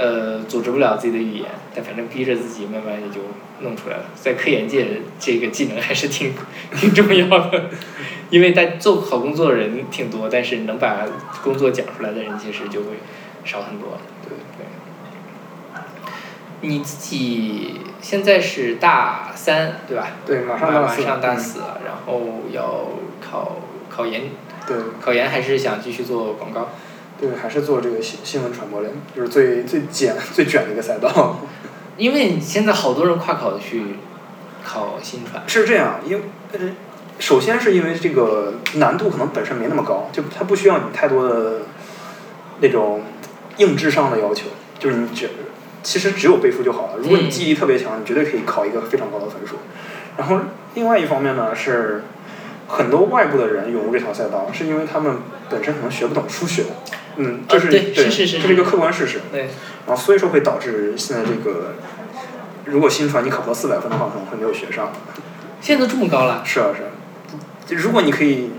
[0.00, 3.20] 呃组织不了自己的语言，但反正逼着自己慢慢也就
[3.60, 4.04] 弄出来了。
[4.14, 6.32] 在科研界这个技能还是挺
[6.74, 7.64] 挺重要的，
[8.30, 11.06] 因为在做好工作的人挺多，但是能把
[11.44, 12.88] 工作讲出来的人其实就会
[13.44, 13.98] 少很多。
[14.26, 14.66] 对对。
[16.62, 20.08] 你自己现在是大三对吧？
[20.26, 21.02] 对，马上马大四。
[21.02, 22.20] 上大嗯四了，然后
[22.52, 22.88] 要
[23.20, 24.24] 考考研，
[24.66, 26.68] 对考研还是想继续做广告？
[27.20, 31.36] 对，还是做这个新新闻传播类，就是最最简最卷的一个赛道。
[31.98, 33.82] 因为现在好多人跨考去
[34.64, 36.58] 考新传，是这样，因为呃，
[37.18, 41.60] 首先是因为这个难度可能本身没那么高，就它不需要你太多的
[42.60, 43.02] 那种
[43.58, 44.46] 硬智商的要求，
[44.78, 45.28] 就是你只
[45.82, 46.94] 其实只有背书就好了。
[46.96, 49.56] 如果你嗯记忆力特别强，你绝对可以考一个非常高的分数。
[50.16, 50.40] 然后
[50.74, 52.02] 另外一方面呢是。
[52.72, 55.16] 很多外部的人涌入这条赛道，是因为他们
[55.48, 56.66] 本身可能学不懂数学，
[57.16, 59.20] 嗯，这是、啊对是是是这是一个客观事实。
[59.32, 59.48] 对，
[59.86, 61.74] 然后所以说会导致现在这个，
[62.66, 64.92] 如果新传你考不到四百分的话，可能会没有学上。
[65.60, 66.90] 现在都这么高了，是啊是啊，
[67.66, 68.50] 就如果你可以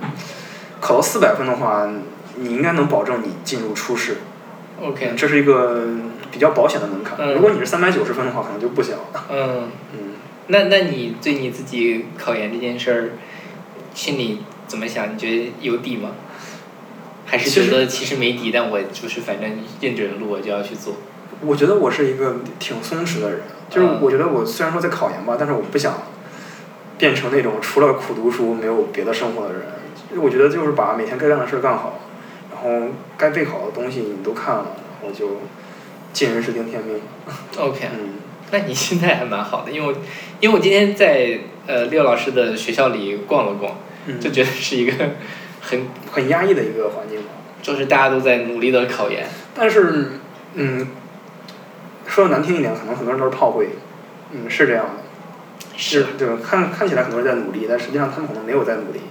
[0.79, 1.89] 考到四百分的话，
[2.35, 4.17] 你应该能保证你进入初试。
[4.81, 5.87] OK，这是一个
[6.31, 7.17] 比较保险的门槛。
[7.19, 9.25] 嗯如果你是三百九十分的话，可能就不行了。
[9.29, 9.99] 嗯，嗯，
[10.47, 13.09] 那那你对你自己考研这件事儿，
[13.93, 15.13] 心里怎么想？
[15.13, 16.11] 你觉得有底吗？
[17.31, 20.95] 还是觉得其实没底，但我就是反正认准路我就要去做。
[21.39, 23.39] 我觉得我是一个挺松弛的人，
[23.69, 26.03] 就是嗯我觉得我虽然说在考研吧，但是我不想
[26.97, 29.61] 变成那种除了苦读书没有别的生活的人。
[30.21, 32.01] 我觉得就是把每天该干的事儿干好，
[32.51, 35.39] 然后该备考的东西你都看了，然后就
[36.11, 36.99] 尽人事听天命。
[37.57, 38.15] OK，嗯，
[38.51, 39.93] 那你心态还蛮好的，因为我
[40.41, 44.93] 因为我今天在呃廖老师的学校里逛了逛，嗯就觉得是一个
[45.61, 47.29] 很很压抑的一个环境吧。
[47.61, 49.27] 就是大家都在努力的考研。
[49.53, 50.13] 但是，
[50.55, 50.87] 嗯，
[52.07, 53.69] 说的难听一点，可能很多人都是炮灰，
[54.31, 56.37] 嗯，是这样的，是对吧？
[56.43, 59.01] 看看起来很多人在努力，但实际上他们可能没有在努力，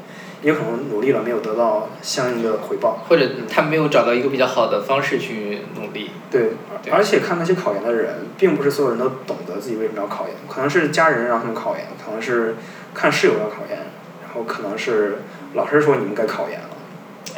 [0.42, 3.04] 也有可能努力了没有得到相应的回报。
[3.08, 6.10] 或者他没有找到一个比较好的方式去努力。
[6.28, 6.50] 对，
[6.82, 12.56] 对而且看那些考研的人，并不是所有人都懂得自己为什么要考研，可能是家人让他们考研，可能是
[12.92, 13.78] 看室友要考研，
[14.24, 15.18] 然后可能是
[15.54, 16.66] 老师说你们该考研了。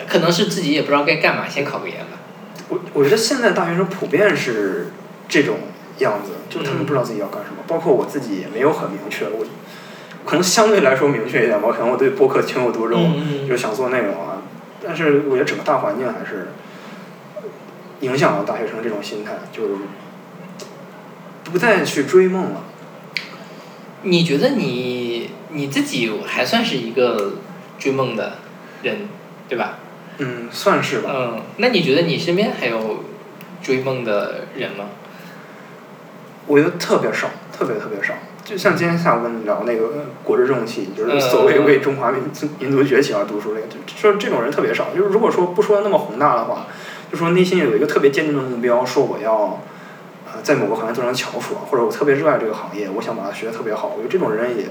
[0.09, 2.19] 可能是自己也不知道该干嘛，先考个研吧。
[2.69, 4.89] 我我觉得现在大学生普遍是
[5.29, 5.57] 这种
[5.99, 9.45] 样子，就是他们嗯不知道自己要干什么，包括我自己也没有很明确，我
[10.25, 14.43] 可能相对来说明确一点吧，可能我对播客情有独钟，嗯就想做内容啊，
[14.85, 16.49] 但是我觉得整个大环境还是
[18.01, 19.75] 影响了大学生这种心态，就是
[21.45, 22.65] 不再去追梦了。
[24.03, 27.35] 你觉得你你自己还算是一个
[27.83, 28.35] 追梦的
[28.85, 29.09] 人，
[29.49, 29.79] 对吧？
[30.19, 31.11] 嗯，算是吧。
[31.13, 33.03] 嗯，那你觉得你身边还有
[33.61, 34.85] 追梦的人吗？
[36.47, 38.15] 我觉得特别少，特别特别少。
[38.45, 44.91] 就像今天下午跟你聊那个国之重器，就是所谓为中华民族民族崛起而读书那个，就说这种人特别少。
[44.95, 46.67] 就是如果说不说那么宏大的话，
[47.11, 49.61] 就说内心有一个特别坚定的目标，说我要
[50.27, 53.89] 呃在某个行业做成翘楚，或者我特别热爱这个行业，我想把它学得特别好。
[53.97, 54.67] 我觉得这种人也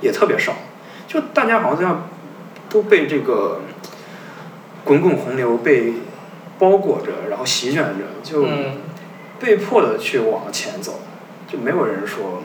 [0.00, 0.54] 也特别少。
[1.06, 2.06] 就大家好像
[2.68, 3.60] 都被这个
[4.84, 5.94] 滚滚洪流被
[6.58, 8.46] 包裹着，然后席卷着，就。
[8.46, 8.72] 嗯
[9.40, 10.98] 被迫的去往前走，
[11.46, 12.42] 就没有人说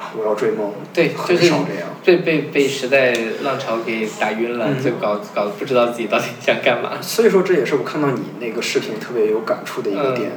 [0.00, 1.90] 啊我要追梦，对，就很是少这样。
[2.04, 3.14] 被被被时代
[3.44, 7.00] 浪潮给打晕了，嗯就搞搞不知道自己到底想干嘛。
[7.00, 10.32] 所以说这也是我看到你那个视频特别有感触的一个嗯点。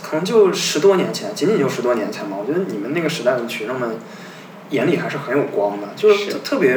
[0.00, 2.36] 可能就十多年前，仅仅就十多年前嘛。
[2.40, 3.98] 我觉得你们那个时代的学生们
[4.70, 6.76] 眼里还是很有光的，就是是特别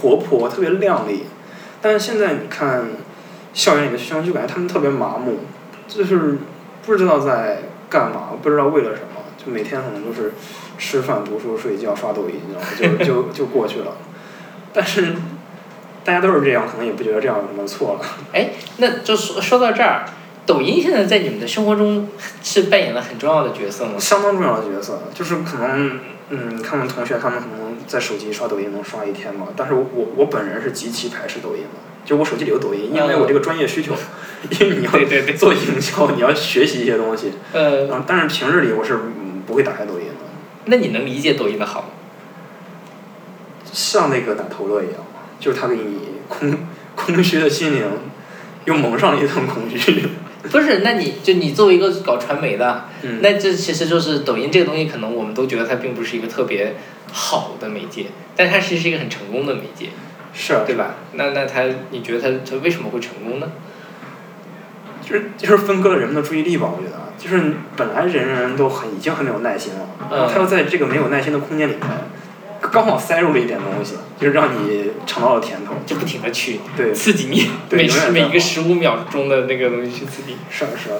[0.00, 1.24] 活泼，特别靓丽。
[1.82, 2.84] 但是现在你看
[3.52, 5.40] 校园里的学生，就感觉他们特别麻木，
[5.86, 6.38] 就是
[6.84, 10.32] 不知道在干嘛，不知道为了什么，就每天可能都是
[10.78, 13.96] 吃饭、读书、睡觉、刷抖音，然后就就就过去了。
[14.72, 15.14] 但是
[16.04, 18.00] 大家都是这样，可能也不觉得这样有什么错了。
[18.32, 20.04] 哎，那就说说到这儿，
[20.44, 22.08] 抖音现在在你们的生活中
[22.42, 23.92] 是扮演了很重要的角色吗？
[23.98, 33.94] 相当重要的角色，就是可能，嗯，看看同学他们可能在手机刷抖音能刷一天嘛，但是我我我本人是极其排斥抖音的，就我手机里有抖音，因为我这个专业需求，
[34.50, 40.24] 因为你要做营销，你要学习一些东西，呃，嗯，但是平日里我是嗯不会打开抖音的，
[40.66, 41.88] 那你能理解抖音的好吗？
[43.72, 44.96] 像那个打头乐一样，
[45.38, 46.52] 就是他给你空
[46.96, 47.82] 空虚的心灵
[48.64, 50.08] 又蒙上了一层恐惧，
[50.50, 56.74] 不是，那你就你作为一个搞传媒的，嗯，那这其实就是抖音这个东西，可能我们都觉得它并不是一个特别
[57.18, 59.88] 好的媒介，但它其实是一个很成功的媒介，
[60.34, 60.96] 是啊，对吧？
[61.14, 63.50] 那那它，你觉得它它为什么会成功呢？
[65.02, 71.82] 就是就是分割了人们的注意力吧，我觉得，就是本来人人都很已经很没有耐心了，然后他又在这个没有耐心的空间里面，
[72.60, 75.72] 刚好塞入了一点东西，就是让你尝到了甜头。
[75.86, 80.38] 就不停的去对，刺激你，对每每一个十五秒钟的那个东西去刺激你。
[80.50, 80.98] 是啊是啊。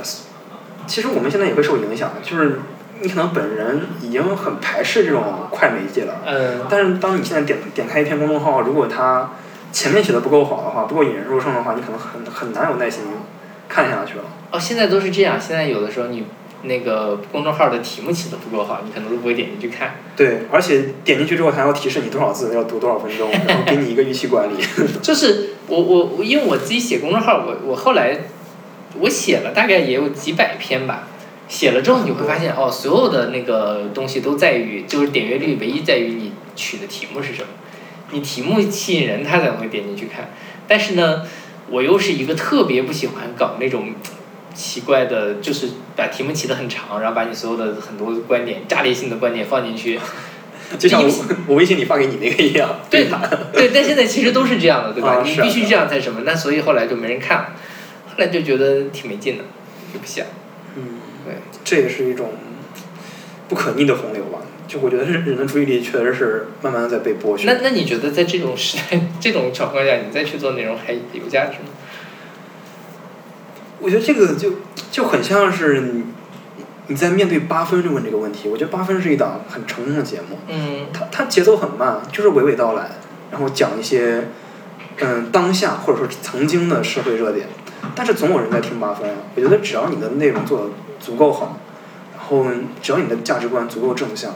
[0.86, 2.60] 其实我们现在也会受影响，就是
[3.00, 9.30] 你可能本人已经很排斥这种快媒介了，嗯，但是当你现在点点开一篇公众号，如果它
[9.72, 13.02] 前面写的不够好的话，不够引人入胜的话，你可能很很难有耐心
[13.68, 14.24] 看下去了。
[14.50, 16.24] 哦，现在都是这样，现在有的时候你
[16.62, 19.96] 那个公众号的题目起的不够好，你可能都不会点进去看。
[20.16, 24.54] 对，而且点进去之后，还要提示你多少字，要读多少分钟，然后给你一个预期管理。
[25.02, 28.20] 就是我我我，因为我自己写公众号，我我后来
[28.98, 31.08] 我写了大概也有几百篇吧。
[31.48, 37.48] 写了之后你会发现，哦，所有的那个东西都在于，就是点阅率唯一在于你取的题目是什么。
[38.10, 40.30] 你题目吸引人，他才会点进去看。
[40.68, 41.22] 但是呢，
[41.70, 43.94] 我又是一个特别不喜欢搞那种
[44.54, 49.98] 奇怪的，就是把题目起得很长，然后把你所有的很多观点、炸裂性的观点放进去。
[50.78, 51.08] 就像我
[51.46, 52.68] 我微信里发给你那个一样。
[52.90, 53.06] 对
[53.52, 55.22] 对，但现在其实都是这样的，对吧？
[55.24, 56.22] 你必须这样才什么？
[56.24, 57.52] 那所以后来就没人看了，
[58.08, 59.44] 后来就觉得挺没劲的，
[59.92, 60.26] 就不想。
[61.26, 61.34] 嗯，对，
[61.64, 62.32] 这也是一种
[63.48, 64.38] 不可逆的洪流吧。
[64.68, 67.46] 就我觉得人人的注意力确实是慢慢的在被剥削。
[67.46, 71.68] 那那你觉得在这种时代、这种情况下，你再去做内容还有价值吗？
[73.78, 74.54] 我觉得这个就
[74.90, 76.04] 就很像是你
[76.88, 78.48] 你在面对八分就问这个问题。
[78.48, 82.90] 我觉得八分是一档很成功的节目，嗯它它节奏很慢，就是娓娓道来，
[83.30, 84.28] 然后讲一些
[84.98, 87.46] 嗯当下或者说曾经的社会热点，
[87.94, 89.16] 但是总有人在听八分啊。
[89.36, 90.70] 我觉得只要你的内容做的
[91.06, 91.56] 足够好，
[92.16, 92.44] 然后
[92.82, 94.34] 只要你的价值观足够正向，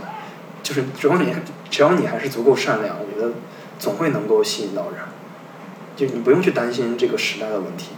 [0.62, 1.34] 就是只要你
[1.68, 3.34] 只要你还是足够善良，我觉得
[3.80, 5.00] 总会能够吸引到人。
[5.96, 7.88] 就你不用去担心这个时代的问题，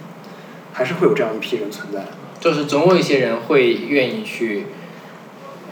[0.72, 2.06] 还是会有这样一批人存在。
[2.40, 4.64] 就是总有一些人会愿意去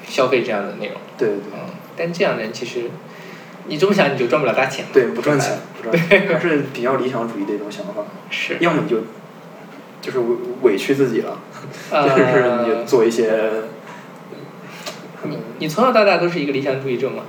[0.06, 1.44] 消费这样的内容，对对对。
[1.54, 2.90] 嗯，但这样的人其实
[3.66, 4.84] 你这么想你就赚不了大钱。
[4.92, 8.04] 对，不赚钱，不赚钱， 还是比较理想主义的一种想法。
[8.28, 8.98] 是，要么你就
[10.02, 11.49] 就是委委屈自己了，呃
[11.90, 13.32] 就是你做一些，
[15.24, 17.24] 你你从小到大都是一个理想主义者吗？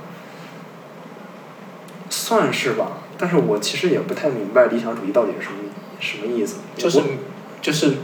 [2.10, 2.98] 算是吧。
[3.18, 5.58] 但是我其实也不太明白理想主义到底是什么
[6.00, 6.56] 什么意思。
[6.76, 7.00] 就是
[7.60, 7.94] 就是，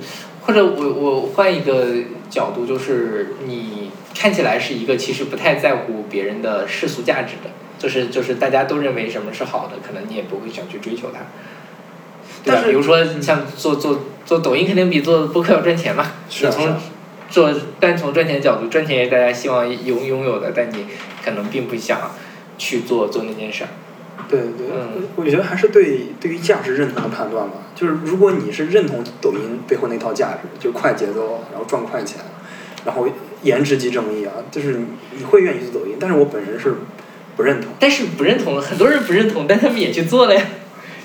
[0.43, 1.87] 或者我我换一个
[2.31, 11.21] 角度，就是你看起来是一个其实不太在乎别人的世俗价值的，就是就是大家都认为什么是好的，可能你也不会想去追求它。
[12.45, 12.59] 对吧？
[12.59, 16.13] 但是比如说你像做做做抖音，肯定比做播客要赚钱嘛。
[16.29, 16.79] 是啊是啊
[17.31, 17.51] 做
[17.81, 20.85] 单从赚钱角度，赚钱也是大家希望拥拥有的，但你
[21.25, 22.11] 可能并不想
[22.59, 23.71] 去做做那件事儿。
[24.29, 27.55] 对对，嗯我觉得还是对对于价值认同的判断吧。
[27.75, 32.21] 就是如果你是认同抖音背后那套价值，就快节奏，然后赚快钱，
[32.85, 33.09] 然后
[33.43, 34.85] 颜值即正义啊，就是你
[35.17, 35.97] 你会愿意做抖音。
[35.99, 36.75] 但是我本人是
[37.35, 37.71] 不认同。
[37.81, 40.43] 但是不认同，很多人不认同，但他们也去做了呀。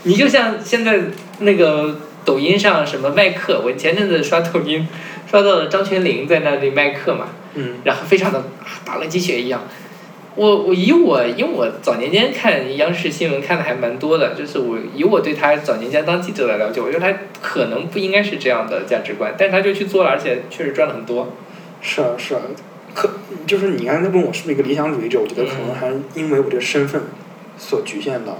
[0.03, 0.99] 你就像现在
[1.39, 4.88] 那个抖音上什么卖课，我前阵子刷抖音，
[5.30, 9.63] 刷到了张泉灵在那里卖课嘛，嗯然后非常的啊打了鸡血一样。
[10.36, 21.32] 我我以我因为我早年间看央视新闻看的还蛮多的，就是我以我对他早年间当记者的了解，我觉得他可能不应该是这样的价值观，但是他就去做了，而且确实赚了很多。
[21.82, 22.41] 是啊是啊，
[22.95, 23.11] 可
[23.45, 27.03] 就是你刚才问我是不是一个理想主义者，我觉得可能还因为我这个身份
[27.57, 28.39] 所局限到，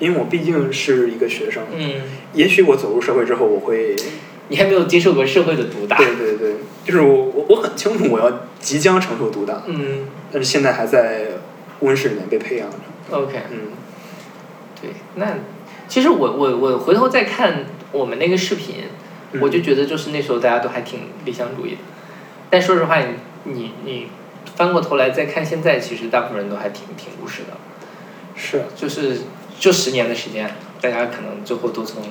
[0.00, 1.92] 因为我毕竟是一个学生，嗯
[2.34, 3.94] 也许我走入社会之后，我会
[4.48, 5.96] 你还没有接受过社会的毒打。
[5.96, 11.26] 对对对，就是我我我很清楚我要即将承受毒打，嗯但是现在还在
[11.80, 12.76] 温室里面被培养着。
[13.10, 13.58] ，OK，嗯
[14.80, 15.36] 对，那
[15.86, 18.76] 其实我我我回头再看我们那个视频，
[19.32, 21.78] 嗯我就觉得就是那时候大家都还挺理想主义的，
[22.48, 24.06] 但说实话，你你你
[24.56, 27.56] 翻过头来再看现在，其实大部分人都还挺挺务实的，
[28.36, 29.20] 是就是
[29.60, 30.50] 就十年的时间，
[30.80, 32.02] 大家可能最后都从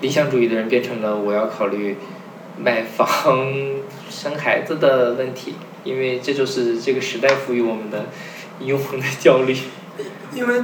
[0.00, 1.96] 理想主义的人变成了我要考虑
[2.58, 3.48] 买房、
[4.10, 5.54] 生孩子的问题，
[5.84, 8.06] 因为这就是这个时代赋予我们的
[8.60, 9.56] 永恒的焦虑。
[10.34, 10.62] 因为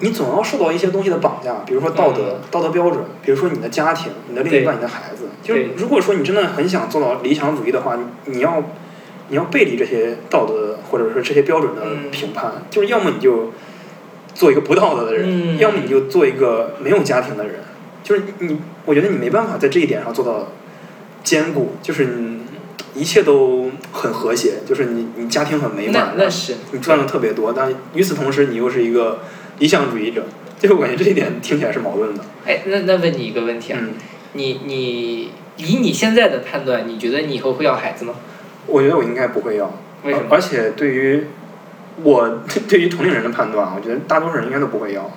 [0.00, 5.30] 你总要受到一些东西的绑架，比如说道德、道德标准，比如说你的家庭、你的另一半、你的孩子。
[5.42, 8.62] 就是如果说你真的很想做到理想主义的话，你你要
[9.28, 13.50] 你要背离这些道德或者说这些标准的嗯评判，就是要么你就
[14.38, 17.54] 做一个不道德的人，嗯要么你就做一个没有家庭的人。
[18.04, 20.52] 就是你，我觉得你没办法在这一点上做到
[21.24, 22.42] 兼顾，就是你
[22.94, 29.18] 一切都很和谐，就是你你家庭很美满，那那是你赚的特别多，但与此同时你又是一个
[29.58, 30.24] 理想主义者，
[30.60, 32.22] 就是我感觉这一点听起来是矛盾的。
[32.46, 33.90] 哎，那那问你一个问题啊，嗯，
[34.34, 38.14] 你你以你现在的判断，你觉得你以后会要孩子吗？
[38.66, 39.66] 我觉得我应该不会要，
[40.04, 40.26] 为什么？
[40.30, 41.26] 而且对于
[42.02, 45.10] 我对于同龄人的判断，我觉得大多数人应该都不会要。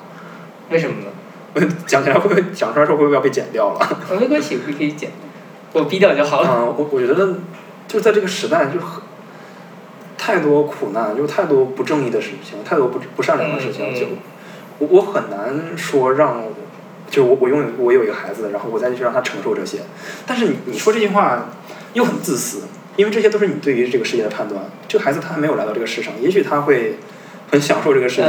[0.69, 1.07] 为什么呢？
[1.53, 3.79] 我 讲起来会不会讲出来之后会不会要被剪掉了？
[3.79, 5.11] 啊， 没关系，我可以剪，
[5.73, 6.49] 我逼掉就好了。
[6.49, 7.36] 嗯，我我觉得
[7.88, 9.01] 就在这个时代，就很
[10.17, 14.05] 太多苦难，就太多不正义的事情，太多不不善良的事情，嗯嗯就
[14.79, 16.41] 我我很难说让，
[17.09, 19.79] 就我我拥有我有一个孩子，然后我再去让他承受这些。
[20.25, 21.49] 但是你你说这句话
[21.93, 22.61] 又很自私，
[22.98, 24.66] 因为这些都是你对于这个世界的判断。
[24.88, 26.98] 这个孩子他还没有来到这个世上，也许他会
[27.50, 28.28] 很享受这个世界，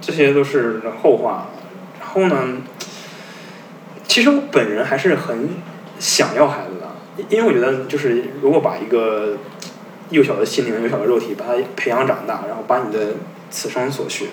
[0.00, 1.48] 这些都是后话。
[1.98, 2.58] 然后呢，
[4.06, 5.48] 其实我本人还是很
[5.98, 9.38] 想要孩子的，因为我觉得就是如果把一个
[10.10, 13.14] 幼小的心灵、幼小的肉体，把它培养长大，然后把你的
[13.50, 14.26] 此生所学、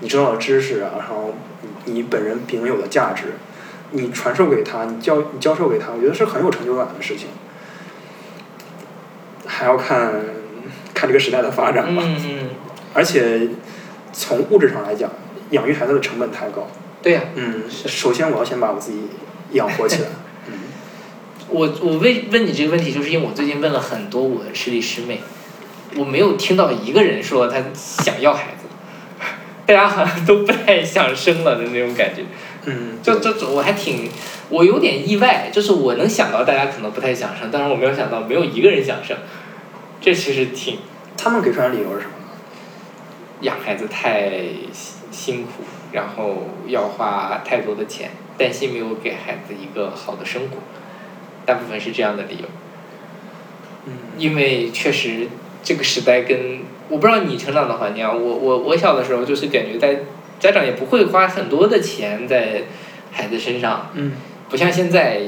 [0.00, 1.34] 你知道的知识啊，然后
[1.86, 3.34] 你本人秉有的价值，
[3.90, 7.28] 你传授给他，你教你教授给他，我觉得是很有成就感的事情。
[9.64, 10.12] 还要看
[10.92, 12.50] 看这个时代的发展吧，嗯嗯，
[12.92, 13.48] 而且
[14.12, 15.10] 从物质上来讲，
[15.52, 16.68] 养育孩子的成本太高。
[17.00, 18.98] 对呀、嗯，首先我要先把我自己
[19.52, 20.08] 养活起来。
[20.48, 20.52] 嗯
[21.48, 25.20] 我我问问你这个问题，就是因为我最近问了很多我的师弟师妹，
[25.96, 28.66] 我没有听到一个人说他想要孩子，
[29.64, 32.22] 大家好像都不太想生了的那种感觉。
[32.66, 34.10] 嗯，就就就我还挺，
[34.50, 39.16] 我有点意外，就是我能想到大家可能不太想生，但是我没有想到没有一个人想生，
[40.04, 40.80] 这其实挺
[41.16, 42.26] 他们给出来的理由是什么呢？
[43.40, 44.32] 养孩子太
[44.70, 50.58] 辛辛苦，然后要花太多的钱，担心没有给孩子一个好的生活，
[51.46, 52.44] 大部分是这样的理由。
[53.86, 55.28] 嗯因为确实
[55.62, 60.00] 这个时代跟我不知道你成长的环境啊，我我我小的时候就是感觉在
[60.38, 62.64] 家长也不会花很多的钱在
[63.10, 64.12] 孩子身上，嗯
[64.50, 65.22] 不像现在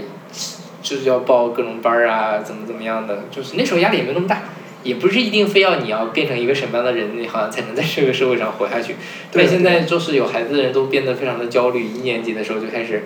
[0.83, 4.43] 就是要报各种班儿啊，怎么怎么样的，就是那时候压力也没那么大，
[4.87, 8.95] 也不是一定非要你要变成一个什么样的人，你好像才能在这个社会上活下去。
[9.33, 13.05] 对但现在就是有孩子的人都变得非常的焦虑，一年级的时候就开始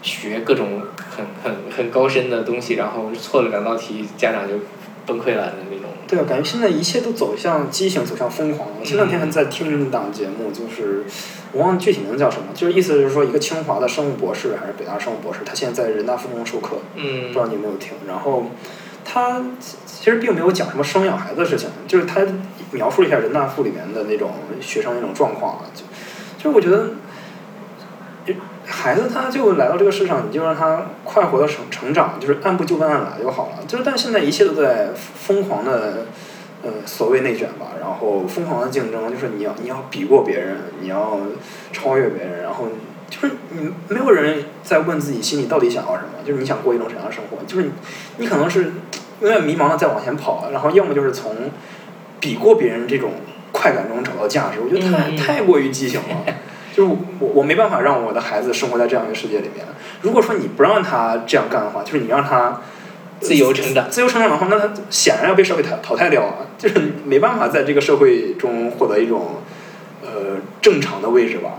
[0.00, 4.54] 学各种很很很高深的东西，然后错了两道题，家长就
[5.04, 5.88] 崩溃了的那种。
[6.06, 8.76] 对啊，感觉现在一切都走向畸形，走向疯狂了。
[8.82, 11.04] 前两天还在听一档节目，就是
[11.52, 17.92] 我忘了具体名字叫什么，就是意思就是说一个清华的生物博士还是北大生物博士，他现在在人大附中授课，嗯不嗯知道你有没有听。
[18.06, 18.50] 然后
[19.10, 19.40] 他
[19.86, 22.20] 其实并没有讲什么生养孩子的事情，就是他
[22.72, 25.82] 描述了一下人大附里面的那种学生那种状况啊，就
[26.36, 26.90] 就是我觉得。
[28.70, 33.64] 孩子他就来到这个世上，你就让他快活的成成长，就是按部就班的来就好了。
[33.66, 36.04] 就是但现在一切都在疯狂的
[36.62, 41.18] 呃所谓内卷吧，然后疯狂的竞争，就是你要你要比过别人，你要
[41.72, 42.66] 超越别人，然后
[43.10, 47.72] 就是你没有人在问自己心里到底想要什么，就是你想过一种什么样的生活，就是你
[48.18, 48.72] 你可能是
[49.20, 51.34] 永远迷茫的在往前跑，然后要么就是从
[52.20, 53.12] 比过别人这种
[53.52, 56.34] 快感中找到价值，我觉得太、太过于畸形了。
[56.76, 59.66] 就是我我没办法让我的孩子生活在这样一个世界里面。
[60.02, 62.60] 如果说你不让他这样干的话，就是你让他
[63.20, 69.38] 自由成长自由成长的话，那他显然要被社会淘淘汰掉啊，就是没办法在这个社会中获得一种
[70.02, 71.54] 呃正常的位置吧。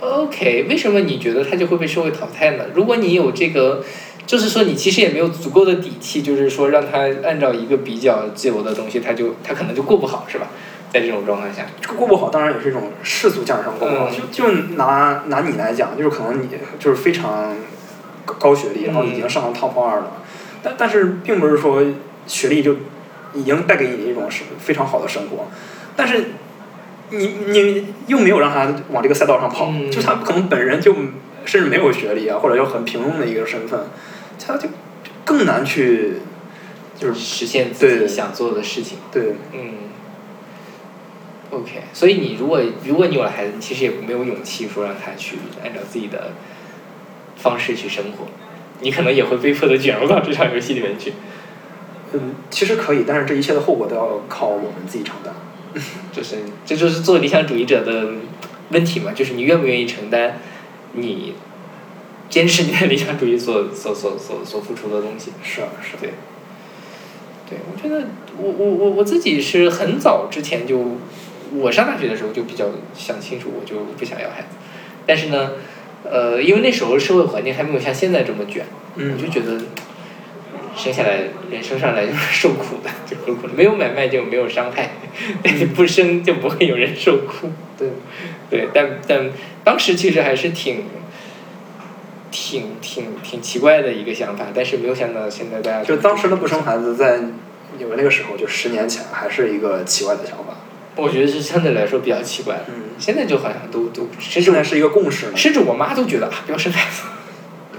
[0.00, 2.66] OK，为什么你觉得他就会被社会淘汰呢？
[2.74, 3.84] 如果你有这个，
[4.26, 10.48] 就是说你其实也没有足够的底气，就是说让他按照一个比较自由的东西，他就他可能就过不好，是吧？
[10.90, 14.08] 在这种状态下，这个过不好，当然也是一种世俗价值上过不好。
[14.08, 17.54] 嗯就就拿拿你来讲，就是可能你就是非常
[18.24, 20.22] 高高学历，然后已经上了 top 二了，
[20.62, 21.82] 但但是并不是说
[22.26, 22.76] 学历就
[23.34, 25.48] 已经带给你一种是非常好的生活，
[25.94, 26.32] 但是
[27.10, 30.94] 你你又没有让他往这个赛道上跑，嗯就他可能本人就
[31.44, 33.80] 甚至没有学历啊，或者就很平庸的一个身份，
[34.38, 34.68] 他就
[35.24, 36.14] 更难去
[36.98, 38.98] 就是实现自己想做的事情。
[39.10, 39.88] 对嗯。
[41.50, 46.32] OK，所以你如果如果你有了孩子，你其实也没有勇气说让他去按照自己的
[47.36, 48.26] 方式去生活，
[48.80, 51.14] 你可能也会被迫的卷入到这场游戏里面去。
[52.12, 55.32] 嗯，其实可以，但是这一切的后果都要靠我们自己承担。
[56.12, 58.12] 就是这就是做理想主义者的
[58.70, 60.38] 问题嘛，就是你愿不愿意承担
[60.92, 61.34] 你
[62.28, 65.32] 坚持你的理想主义所所所所所付出的东西。
[65.42, 65.98] 是啊，是啊。
[66.00, 66.10] 对，
[67.48, 70.98] 对，我觉得我我我我自己是很早之前就，
[71.54, 74.48] 我上大学的时候就比较想清楚，我就不想要孩子。
[75.06, 75.52] 但是呢，
[76.04, 78.66] 呃，因为那时候社会环境还没有像现在这么卷，
[78.96, 79.58] 嗯我就觉得
[80.78, 81.18] 生下来
[81.50, 84.90] 人生上来就是受苦的，就受苦的，没有买卖就没有伤害，
[85.74, 87.50] 不生就不会有人受苦。
[87.76, 87.88] 对，
[88.48, 89.30] 对，但但
[89.64, 90.84] 当时其实还是挺。
[92.30, 97.20] 挺挺挺奇怪的一个想法，但是没有想到现在大家就当时的不生孩子，在
[97.78, 100.58] 你们那个时候，就十年前，还是一个奇怪的想法。
[100.94, 102.64] 我觉得是相对来说比较奇怪的。
[102.68, 105.36] 嗯现在就好像都都，甚至现在是一个共识了。
[105.36, 107.04] 甚至我妈都觉得啊，不要生孩子，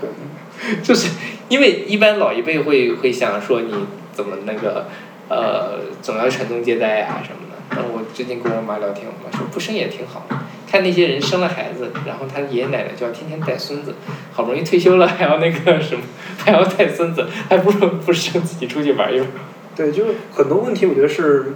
[0.02, 0.10] 对，
[0.82, 1.10] 就是
[1.50, 3.74] 因为一般老一辈会会想说你
[4.14, 4.88] 怎么那个
[5.28, 7.58] 呃，总要传宗接代啊什么的。
[7.72, 10.26] 但我最近跟我妈聊天，我妈说不生也挺好，
[10.68, 13.94] 看那些人生了孩子，然后他爷爷奶奶就要天天带孙子，
[14.32, 16.02] 好不容易退休了还要那个什么，
[16.40, 19.30] 还要带孙子，还不如不生自己出去玩一玩。
[19.76, 21.54] 对，就是很多问题，我觉得是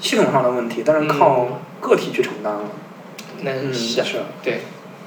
[0.00, 2.64] 系统上的问题，但是靠个体去承担了。
[3.42, 4.60] 那嗯，是啊是啊，对，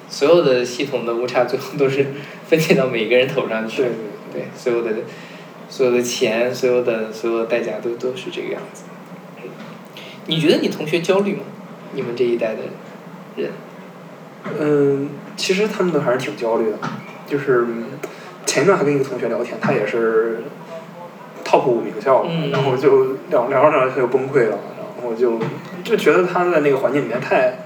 [0.09, 2.07] 所有的系统的误差最后都是
[2.47, 3.81] 分解到每个人头上去。
[3.81, 3.95] 对对，
[4.55, 4.91] 所有的
[5.69, 8.83] 所有的钱，所有的所有的代价都都是这个样子。
[10.27, 11.43] 你觉得你同学焦虑吗？
[11.93, 12.61] 你们这一代的
[13.35, 13.51] 人？
[14.59, 16.77] 嗯，其实他们都还是挺焦虑的。
[17.25, 17.65] 就是
[18.45, 20.43] 前一段还跟一个同学聊天，他也是
[21.43, 24.57] top 五名校，嗯然后就聊聊着聊着他就崩溃了，
[24.97, 25.37] 然后就
[25.83, 27.59] 就觉得他在那个环境里面太，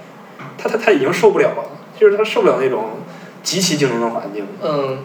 [0.57, 1.63] 他他他已经受不了了，
[1.99, 2.89] 就是他受不了那种
[3.43, 4.45] 极其竞争的环境。
[4.63, 4.99] 嗯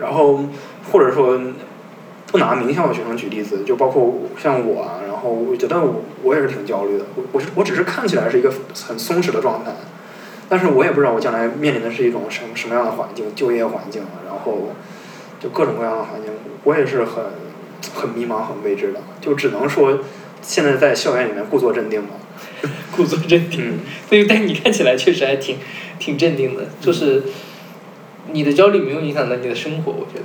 [0.00, 0.40] 然后
[0.90, 1.38] 或者说
[2.26, 9.72] 不拿名校的学生举例子，就包括像我啊，然后我觉得我我也是挺焦虑的，我我是我只是看起来是一个很松弛的状态，
[10.48, 14.72] 但是我也不知道我将来面临的是一种什么什么样的环境，就业环境，然后
[15.38, 16.32] 就各种各样的环境，
[16.64, 17.24] 我也是很
[17.94, 20.00] 很迷茫、很未知的，就只能说
[20.40, 22.14] 现在在校园里面故作镇定吧。
[22.94, 23.60] 故作镇定。
[23.60, 23.78] 嗯，
[24.08, 25.56] 对，但你看起来确实还挺
[25.98, 27.22] 挺镇定的，就是
[28.32, 30.24] 你的焦虑没有影响到你的生活，我觉得。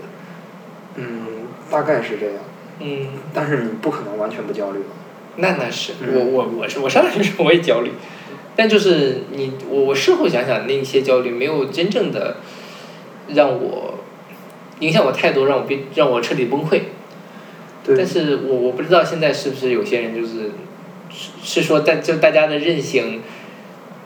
[0.97, 1.25] 嗯，
[1.71, 2.35] 大概是这样，
[2.79, 4.79] 嗯，但是你不可能完全不焦虑。
[4.79, 4.85] 吧。
[5.37, 5.93] 那那是。
[6.01, 6.13] 嗯。
[6.13, 7.91] 我我我是我上大学时候我也焦虑，
[8.55, 12.37] 但就是你我我事后想想，那些焦虑没有真正的
[13.29, 13.99] 让我
[14.79, 16.81] 影响我太多，让我变让我彻底崩溃。
[17.83, 17.95] 对。
[17.95, 20.51] 但，是我我不知道现在是不是有些人就是
[21.11, 23.21] 是是说大就大家的韧性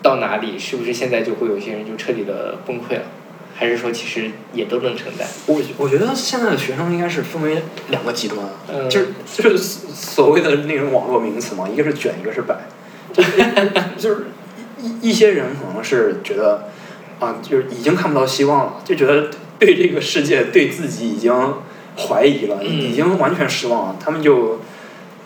[0.01, 3.03] 到哪里，是不是现在就会有些人就彻底的崩溃了，
[3.61, 5.27] 还是说其实也都能承担？
[5.45, 12.57] 我我觉得现在的学生应该是分为两个极端，嗯就是就是所谓的那种网络名词嘛，一个是卷，一个是摆，
[13.13, 13.31] 就是
[13.99, 14.25] 就是
[14.79, 16.69] 一一些人可能是觉得
[17.19, 21.31] 啊，就是已经看不到希望了，就觉得对这个世界、对自己已经
[21.95, 24.59] 怀疑了，嗯已经完全失望了，他们就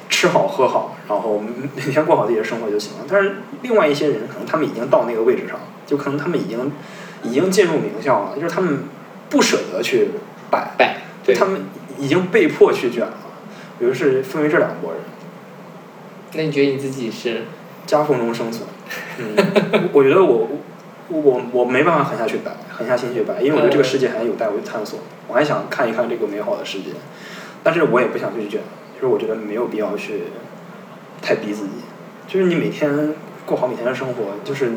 [0.09, 1.41] 吃好喝好，然后
[1.73, 3.05] 每天过好自己的生活就行了。
[3.07, 6.69] 但是另外一些人可能他们已经到那个位置上，就可能他们已经
[7.27, 8.79] 已经进入名校了，就是他们
[9.29, 10.09] 不舍得去
[10.49, 10.73] 摆。
[10.77, 11.61] 摆对，他们
[11.97, 13.17] 已经被迫去卷了。
[13.79, 15.01] 比如是分为这两拨人，
[16.33, 17.43] 那你觉得你自己是？
[17.85, 18.67] 夹缝中生存。
[19.19, 20.49] 嗯，我觉得我
[21.07, 26.85] 我我没办法狠下去摆，狠下心去摆，因为我觉得这个世界还有待我探索，我还想看一看这个美好的世界，
[27.61, 28.61] 但是我也不想去卷，
[28.95, 30.23] 就是我觉得没有必要去
[31.21, 31.73] 太逼自己，
[32.27, 33.13] 就是你每天
[33.45, 34.71] 过好每天的生活，就是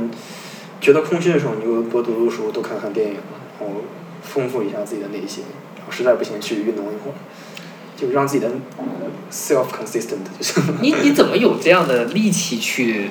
[0.81, 3.14] 觉得空虚的时候，你就多读读书，多看看电影，
[3.61, 3.83] 然后
[4.22, 5.45] 丰富一下自己的内心，
[5.76, 7.14] 然后实在不行去运动一会儿。
[7.97, 8.49] 就让自己的
[9.29, 10.74] self consistent 就行了。
[10.81, 13.11] 你你怎么有这样的力气去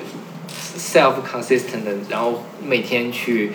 [0.78, 3.52] self consistent，然后每天去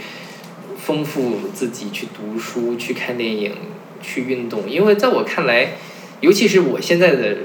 [0.77, 3.51] 丰富自己，去读书，去看电影，
[3.99, 4.69] 去运动？
[4.69, 5.71] 因为在我看来，
[6.19, 7.37] 尤其是我现在的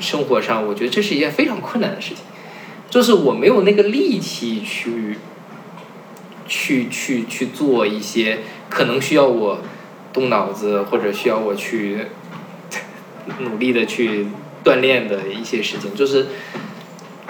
[0.00, 2.24] 生活上，我觉得这是一件非常困难的事情，
[2.90, 5.16] 就是我没有那个力气去
[6.50, 9.60] 去去去做一些可能需要我
[10.12, 12.08] 动脑子或者需要我去
[13.38, 14.26] 努力的去
[14.64, 16.26] 锻炼的一些事情，就是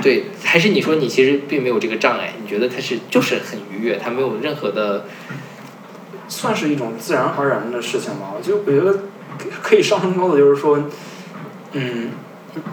[0.02, 5.04] 对，还是你说你其实并没有这个障碍，你觉得它是就是很愉悦，它没有任何的
[6.26, 8.32] 算是一种自然而然的事情吧。
[8.34, 9.00] 我就我觉得
[9.62, 10.82] 可以上升高的，就是说，
[11.72, 12.12] 嗯，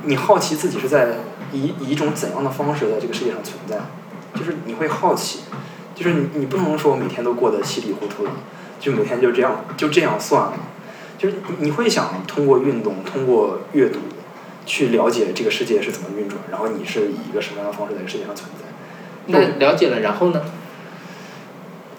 [0.06, 1.18] 你好奇自己是在
[1.52, 3.78] 以以一种怎样的方式在这个世界上存在，
[4.34, 5.40] 就是你会好奇，
[5.98, 8.30] 就是你你不能说每天都过得稀里糊涂的，
[8.80, 10.54] 就每天就这样就这样算了，
[11.18, 14.00] 就是你你会想通过运动，通过阅读，
[14.66, 18.66] 去了解这个世界是怎么运转，然后你是以一个什么样的方式在这个世界上存在。
[19.26, 20.42] 那了解了，然后呢？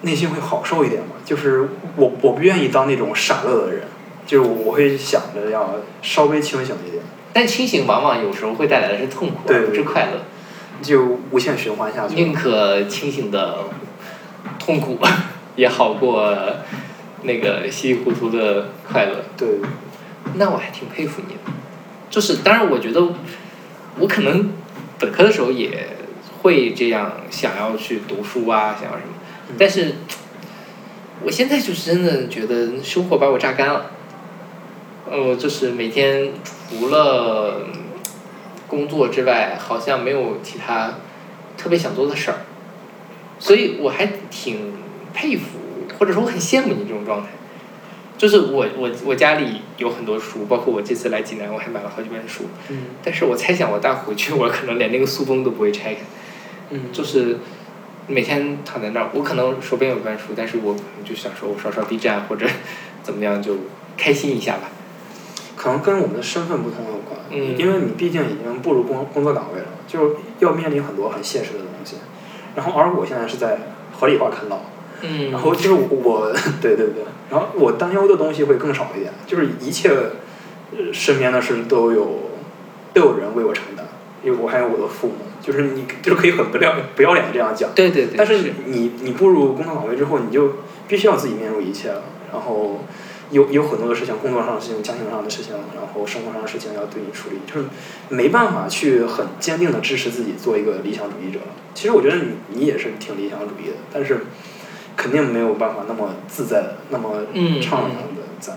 [0.03, 1.15] 内心会好受一点嘛？
[1.25, 3.81] 就是我我不愿意当那种傻乐的人，
[4.25, 10.21] 就是我会想着要稍微清醒一点，但清醒往往有时候会带来的是痛苦，对而不是快乐。
[10.81, 12.15] 就无限循环下去。
[12.15, 13.65] 宁可清醒的
[14.69, 14.99] 痛苦
[15.57, 16.31] 也好过
[17.23, 19.15] 那个稀里糊涂的快乐。
[19.35, 19.47] 对，
[20.35, 21.39] 那我还挺佩服你的，
[22.07, 23.01] 就是当然我觉得
[23.97, 24.51] 我可能
[24.99, 25.87] 本科的时候也
[26.43, 29.95] 会这样想要去读书啊，想要什么，但是
[31.23, 33.89] 我现在就是真的觉得生活把我榨干了，
[35.09, 36.29] 呃，就是每天
[36.69, 37.65] 除了
[38.67, 40.93] 工作之外，好像没有其他
[41.57, 42.37] 特别想做的事儿，
[43.39, 44.73] 所以我还挺
[45.13, 45.57] 佩服，
[45.97, 47.29] 或者说我很羡慕你这种状态。
[48.17, 52.43] 就是我我我家里有很多书，包括我这次来济南，我还买了好几本书。
[52.67, 56.01] 嗯但是我猜想我带回去，我可能连那个塑封都不会拆开。
[56.71, 57.37] 嗯，就是
[58.07, 60.75] 每天躺在那儿，我可能手边有本书，但是我
[61.05, 62.45] 就想说我刷刷 B 站或者
[63.01, 63.55] 怎么样，就
[63.95, 64.69] 开心一下吧。
[65.55, 71.59] 可能跟我们的身份不同有关，嗯因为你毕竟已经步入工工作岗位了，就要面临很多很现实的。
[72.55, 73.57] 然后，而我现在是在
[73.97, 74.61] 合理化看到，
[75.01, 76.31] 嗯，然后就是我，
[76.61, 79.89] 对对对，然后我担忧的东西会更少一点，就是一切
[80.71, 82.31] 呃身边的事都有
[82.93, 83.85] 都有人为我承担，
[84.23, 90.53] 因为我还有我的父母，就是你就是可以很不要不要脸的这样讲，对对对，但是你你步入工作岗位之后，你就
[90.87, 92.81] 必须要自己面对一切了，然后
[93.31, 97.67] 有有很多的事情，工作上的事情、家庭上的事情，然后生活上的事情要对你处理，就是
[98.09, 101.39] 没办法去很坚定的支持自己做一个理想主义者。
[101.75, 104.25] 其实我觉得你你也是挺理想主义的，但是
[104.97, 108.53] 肯定没有办法那么自在的、那么嗯畅然的在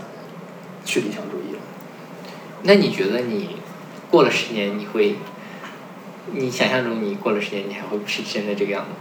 [0.85, 1.61] 去理想主义了。
[2.63, 3.57] 那你觉得你
[4.11, 5.17] 过了十年，你会，
[6.33, 8.97] 你想象中你过了十年，你还会是现在这个样子吗？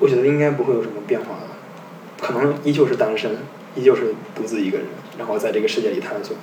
[0.00, 1.46] 我觉得应该不会有什么变化的，
[2.20, 3.38] 可能依旧是单身，
[3.76, 4.86] 依旧是独自一个人，
[5.18, 6.36] 然后在这个世界里探索。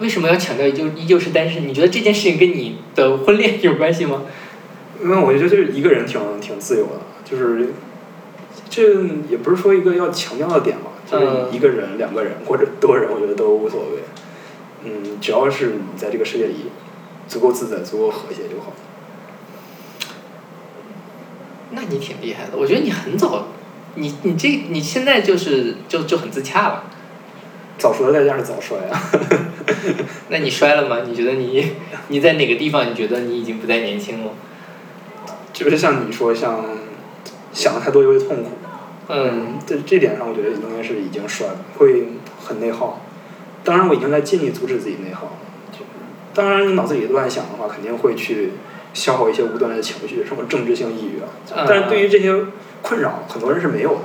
[0.00, 1.68] 为什么要强调依旧依旧是单身？
[1.68, 4.22] 你觉得这件事情跟你的婚恋有关系吗？
[5.02, 7.70] 因为我觉得就是一个人挺挺自由的，就是
[8.70, 8.82] 这
[9.28, 13.98] 也不是说一个要强调的点吧，就是嗯一个人、两个人或者多人，我觉得都无所谓。
[14.84, 16.54] 嗯，只要是你在这个世界里
[17.28, 18.72] 足够自在、足够和谐就好。
[21.70, 23.48] 那你挺厉害的，我觉得你很早，
[23.94, 26.84] 你你这你现在就是就就很自洽了。
[27.78, 29.02] 早熟的代价是早衰啊。
[30.28, 30.98] 那你衰了吗？
[31.06, 31.72] 你觉得你
[32.08, 32.88] 你在哪个地方？
[32.90, 34.30] 你觉得你已经不再年轻了？
[35.52, 36.64] 就是像你说，像
[37.52, 38.50] 想的太多就会痛苦。
[39.08, 42.08] 嗯，这这点上，我觉得应该是已经衰了，会
[42.42, 43.00] 很内耗。
[43.64, 45.32] 当然，我已经在尽力阻止自己内耗了。
[45.72, 45.84] 就是
[46.34, 48.52] 当然，你脑子里乱想的话，肯定会去
[48.94, 51.28] 消耗一些无端的情绪，什么政治性抑郁啊。
[51.54, 52.32] 嗯但是对于这些
[52.82, 54.02] 困扰，很多人是没有的，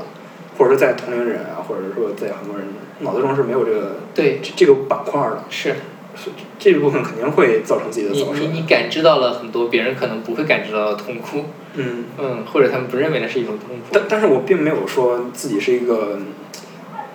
[0.58, 2.68] 或者说在同龄人啊，或者说在很多人
[3.00, 5.44] 脑子中是没有这个对，这这个板块的。
[5.50, 5.76] 是
[6.16, 8.48] 是这一部分肯定会造成自己的你早衰。
[8.48, 13.86] 你你感知到了很多别人可能不会感知到的痛苦，嗯，嗯，或者他们不认为那是一种痛苦。
[13.92, 16.18] 但但是我并没有说自己是一个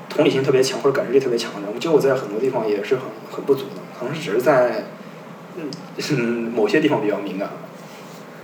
[0.09, 4.85] 同理心特别强或者感知力特别强的人，我觉得我在很多地方也是很很不足的，可能是只是在
[5.57, 5.69] 嗯
[6.13, 7.51] 嗯 某些地方比较敏感。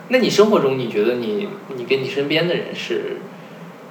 [0.09, 3.19] 那你生活中，你觉得你你跟你身边的人是，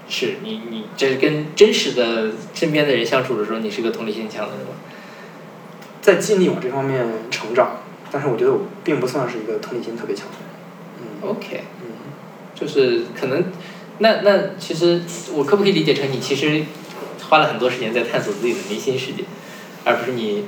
[0.09, 4.73] 是你你这跟真实的身边的人相处的时候，你是个同理心强的人吗？
[6.01, 10.47] 在尽力往这方面成长，但是我觉得我并不算是一个同理心特别强的人。
[11.01, 11.91] 嗯 OK，嗯，
[12.55, 13.51] 就是可能，
[13.99, 15.01] 那那其实
[15.33, 16.63] 我可不可以理解成你其实
[17.29, 19.25] 花了很多时间在探索自己的内心世界，
[19.83, 20.45] 而不是你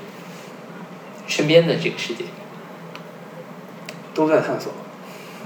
[1.28, 2.24] 身边的这个世界？
[4.16, 4.74] 都在探索。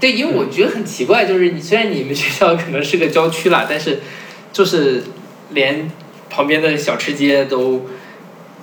[0.04, 4.00] 对，因为我觉得很奇怪，就是你虽然你们学校可能是个郊区啦，但是
[4.52, 5.02] 就是
[5.52, 5.90] 连
[6.28, 7.86] 旁边的小吃街都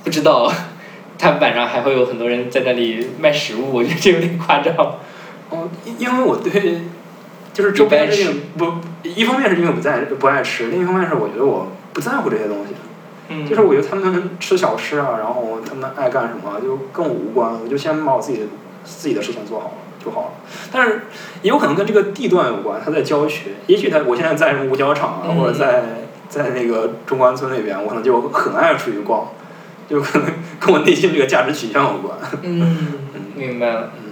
[0.03, 0.53] 不知道，
[1.17, 4.75] 他晚上还会有很多人在那里卖食物，我觉得这有点夸张。
[5.49, 6.81] 哦，因因为我对
[7.51, 12.75] 就是周边的事情不，一方面是因为我不在不爱吃，另一方面是我觉得我不在乎这些东西。
[13.29, 18.45] 嗯，就是我觉得他们吃小吃啊，然后他们爱干什么就跟我无关，我就先把我自己的
[18.85, 19.73] 自己的事情做好
[20.03, 20.31] 就好了。
[20.71, 21.03] 但是
[21.41, 25.83] 也有可能跟这个地段有关，他在郊区，也许他我现在在什么五角场啊，嗯或者在
[26.27, 29.27] 在那个中关村那边，我可能就很爱出去逛，
[29.89, 30.27] 就可能
[30.59, 32.17] 跟我内心这个价值取向有关。
[32.41, 32.77] 嗯，
[33.35, 33.91] 明白了。
[33.97, 34.11] 嗯，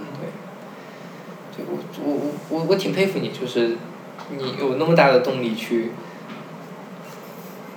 [1.56, 3.76] 对我我我我我挺佩服你，就是
[4.36, 5.92] 你有那么大的动力去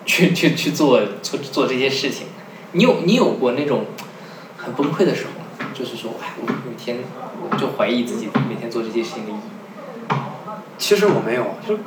[0.05, 2.28] 去去去做做做这些事情。
[2.74, 3.86] 你有你有过那种
[4.57, 5.43] 很崩溃的时候吗？
[5.74, 6.99] 就是说，哎，我每天
[7.41, 9.39] 我就怀疑自己每天做这些事情的意义。
[10.78, 11.80] 其实我没有，就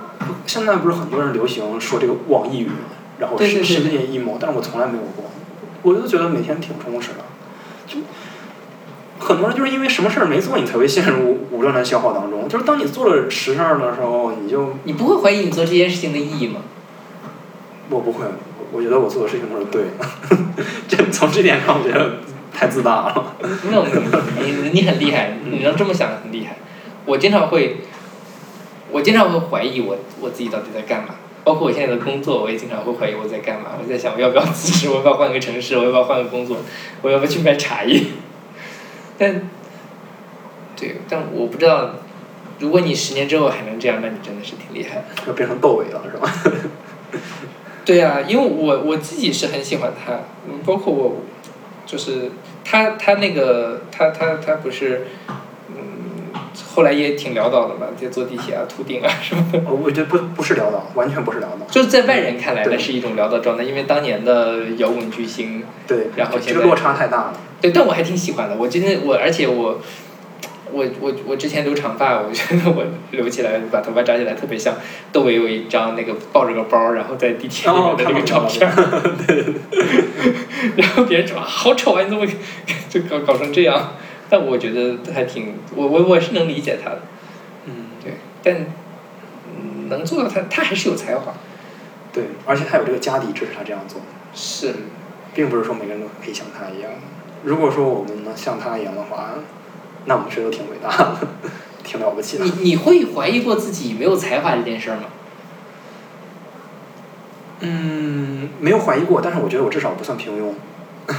[0.46, 2.70] 现在不是很多人流行说这个网易云，
[3.18, 5.24] 然后对对对实现 emo，但是我从来没有过，
[5.82, 7.24] 我就觉得每天挺充实的，
[7.86, 7.98] 就
[9.18, 12.48] 很多人就是因为什么事儿没做，你才会陷入无端的消耗当中。
[12.48, 16.60] 就是当你做了实事儿的时候，你就你不会怀疑你做这件事情的意义吗？
[17.90, 18.24] 我不会，
[18.72, 20.64] 我觉得我做的事情都是对的。
[20.88, 22.18] 这从这点上，我觉得
[22.56, 23.36] 太自大了。
[23.70, 23.86] 那我
[24.40, 26.56] 你你你很厉害，你能这么想很厉害。
[27.04, 27.76] 我经常会，
[28.90, 31.16] 我经常会怀疑我我自己到底在干嘛。
[31.44, 33.72] 包括我现在的工作，我也经常会怀疑我在干嘛。
[33.80, 34.88] 我在想，我要不要辞职？
[34.88, 35.76] 我要不要换个城市？
[35.76, 36.56] 我要不要换个工作？
[37.02, 38.02] 我要不要去卖茶叶？
[39.16, 39.48] 但，
[40.74, 41.90] 对，但我不知道，
[42.58, 45.04] 如果你十年之后还能这样，那你真的是挺厉害的。
[45.28, 46.32] 要变成窦唯了，是吧？
[47.84, 50.14] 对啊，因为我我自己是很喜欢他，
[50.48, 51.18] 嗯包括我，
[51.86, 52.32] 就是
[52.64, 55.06] 他他那个他他他不是，
[55.68, 56.32] 嗯，
[56.74, 59.60] 后来也挺潦倒的嘛，就坐地铁啊、秃顶啊什么的。
[59.64, 61.66] 我我觉得不不是潦倒，完全不是潦倒。
[61.70, 67.40] 就是在外人看来，对那是一种潦倒状态，因为当年的摇滚巨星，对，然后现在这个落差太大了。
[67.60, 68.56] 对，但我还挺喜欢的。
[68.56, 69.80] 我今天我，而且我，
[70.72, 74.74] 我我我之前留长发，我觉得我留起来把头发扎起来特别像
[75.12, 78.70] 窦唯有一张那个抱着个包，然后在地铁里面的那个照片。
[79.26, 79.54] 对对对。
[80.76, 82.26] 然后别人说啊好丑啊，你怎么
[82.88, 83.92] 就搞搞成这样？
[84.28, 87.02] 但我觉得还挺，我我我是能理解他的，
[87.66, 88.66] 嗯，对，但
[89.56, 91.32] 嗯能做到他，他还是有才华。
[92.12, 94.00] 对，而且他有这个家底支持他这样做。
[94.34, 94.74] 是，
[95.32, 96.90] 并不是说每个人都可以像他一样。
[97.44, 99.34] 如果说我们能像他一样的话，
[100.06, 101.18] 那我们谁都挺伟大的，
[101.84, 102.50] 挺了不起的你。
[102.62, 105.04] 你会怀疑过自己没有才华这件事儿吗？
[107.60, 110.52] 嗯，没有怀疑过，但是我觉得我至少不算平庸。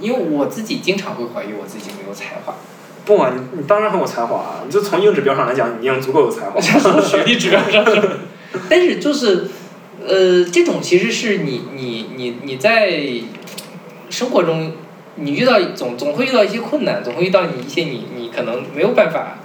[0.00, 2.54] 因为我自己经常会怀疑我自己没有才华。
[3.04, 4.62] 不啊，你你当然很有才华啊！
[4.64, 6.60] 你就从硬指标上来讲，你已经足够有才华。
[6.60, 7.84] 从学历指标上，
[8.68, 9.48] 但是就是，
[10.06, 13.02] 呃，这种其实是你你你你在
[14.08, 14.72] 生活中，
[15.16, 19.38] 你遇到总总会遇到一些困难，总会遇到你一些你你可能没有办法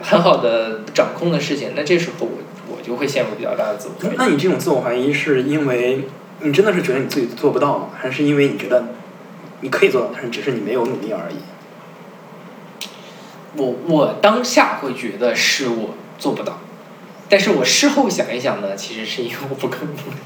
[0.00, 2.38] 很好的掌控的事情，那这时候我
[2.68, 4.16] 我就会陷入比较大的自我怀疑。
[4.16, 6.06] 那你这种自我怀疑，是因为
[6.40, 7.88] 你真的是觉得你自己做不到吗？
[7.96, 8.84] 还是因为你觉得
[9.60, 11.36] 你可以做到，但是只是你没有努力而已？
[13.56, 16.58] 我我当下会觉得是我做不到，
[17.28, 20.16] 但是我事后想一想呢，其实是因为我不够努力。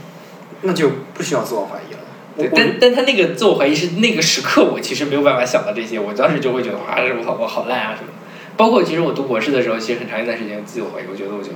[0.63, 2.01] 那就不需要自我怀疑了。
[2.37, 8.13] 我对，但但他那个自我怀疑是那个时刻，我其实没有办法想到这些，我当时就会觉得哇，我好我好烂啊什么的。
[8.57, 11.51] 包括其实我读博士的时候，其实很长一段时间自我怀疑，我觉得我就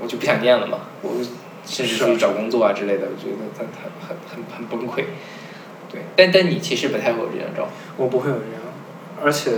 [0.00, 1.10] 我就不想念了嘛，我
[1.64, 5.04] 甚至去找工作啊之类的，我觉得很很很很很崩溃。
[5.90, 7.70] 对，但但你其实不太会有这样状况。
[7.96, 8.62] 我不会有这样，
[9.24, 9.50] 而且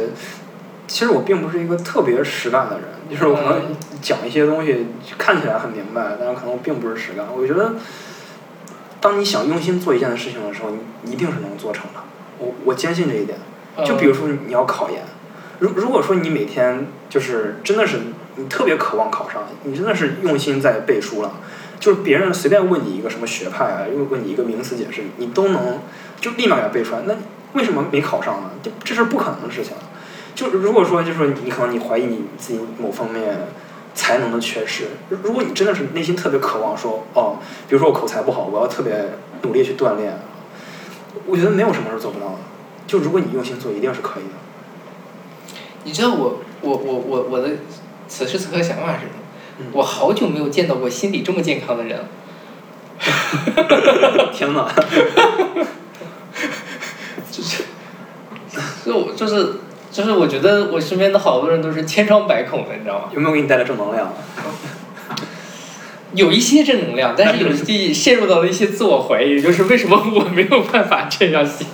[0.87, 4.87] 其实我并不是一个特别实干的人，就是我可能嗯讲一些东西
[5.19, 7.27] 看起来很明白，但是可能我并不是实干。
[7.35, 7.75] 我觉得，
[9.01, 10.71] 当你想用心做一件事情的时候，
[11.03, 12.01] 你一定是能做成的。
[12.39, 13.39] 我我坚信这一点。
[13.87, 15.05] 就比如说你要考研，
[15.61, 18.01] 如如果说你每天就是真的是
[18.35, 21.35] 你特别渴望考上，你真的是用心在背书了，
[21.79, 25.79] 就是别人随便问你一个什么学派啊，又问你一个名词解释，你都能
[26.21, 27.03] 就立马给它背出来。
[27.07, 27.15] 那
[27.53, 28.51] 为什么没考上呢？
[28.65, 29.75] 这这是不可能的事情。
[30.35, 33.47] 就如果说就是说你可能你怀疑你自己某方面
[33.99, 37.39] 才能的缺失，如如果你真的是内心特别渴望说哦，
[37.69, 38.95] 比如说我口才不好，我要特别
[39.43, 40.17] 努力去锻炼，
[41.27, 42.37] 我觉得没有什么是做不到的。
[42.87, 44.31] 就如果你用心做，一定是可以的。
[45.83, 47.51] 你知道我我我我我的
[48.07, 49.11] 此时此刻想法是什么？
[49.59, 52.05] 嗯我好久没有见到过心理这么健康的人了。
[54.33, 54.73] 天哪！
[57.33, 57.65] 就是，
[58.87, 59.55] 就我就是
[59.91, 63.11] 就是我觉得我身边的好多人都是千疮百孔的，你知道吗？
[63.15, 64.13] 有没有给你带来正能量？
[66.15, 71.67] 有一些正能量，但是有些陷入到了一些自我怀疑，就是为什么我没有办法这样写？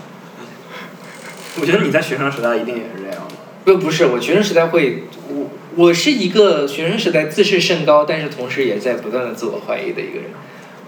[1.61, 3.35] 我觉得你在学生时代一定也是这样的。
[3.65, 10.25] 不不是，我学生时代会，我我是一个学生时代自视甚高，但是同时也在不断的自我怀疑的一个人。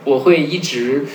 [0.05, 1.07] 我会一直，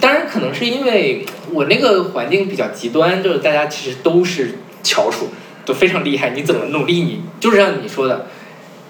[0.00, 4.56] 当然可能是因为我那个环境比较极端，就是大家其实都是
[4.86, 5.28] 翘楚，
[5.64, 8.26] 都非常厉害，你怎么努力你就是像你说的，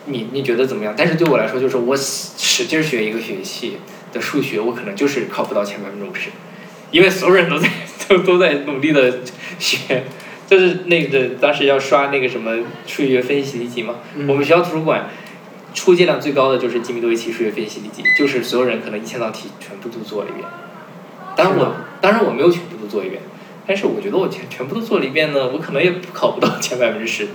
[0.07, 0.95] 你你觉得怎么样？
[0.97, 3.79] 但是对我来说，就是我使使劲学一个学期
[4.13, 6.31] 的数学，我可能就是考不到前百分之五十，
[6.91, 7.69] 因为所有人都在
[8.09, 9.21] 都都在努力的
[9.59, 10.05] 学。
[10.49, 12.53] 就是那个当时要刷那个什么
[12.87, 15.09] 数学分析习题集嘛，嗯我们学校图书馆
[15.75, 20.47] 出借量最高的就是吉米多维奇数学分析习题集，就是所有人可能一千道题全部都做了一遍。
[21.37, 23.23] 当然我当然我没有全部都做一遍，
[23.67, 27.29] 但是我觉得我全全部都做了一遍呢，我可能也考不到前百分之十，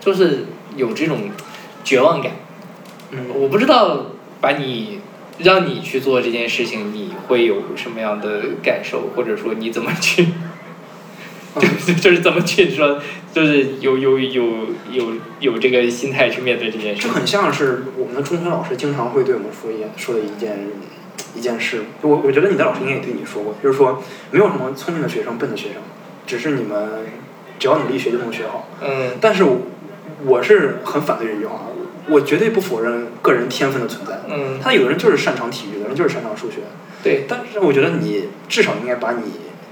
[0.00, 0.44] 就是
[0.76, 1.30] 有这种
[1.84, 2.32] 绝望感。
[3.10, 4.06] 嗯，我不知道
[4.40, 5.00] 把你
[5.38, 10.26] 让你去做这件事情，你会有什么样的感受，或者说你怎么去，
[11.86, 13.00] 就就是怎么去说，
[13.32, 14.44] 就是有有有
[14.90, 17.08] 有有这个心态去面对这件事这。
[17.08, 20.66] 很像是我们的中学老师经常会对我们说一说的一件
[21.38, 21.84] 一件事。
[22.02, 25.76] 我我觉得你的老师应该也对你说过，就是说没有什么聪明的学生、笨的学生，
[26.26, 27.06] 只是你们
[27.58, 28.68] 只要努力学就能学好。
[28.82, 29.58] 嗯但是我
[30.26, 31.62] 我是很反对这句话，
[32.08, 34.20] 我绝对不否认个人天分的存在。
[34.28, 36.56] 嗯，他有的人就是擅长体育，有的人就是擅长数学，
[37.02, 39.22] 对，但是我觉得你至少应该把你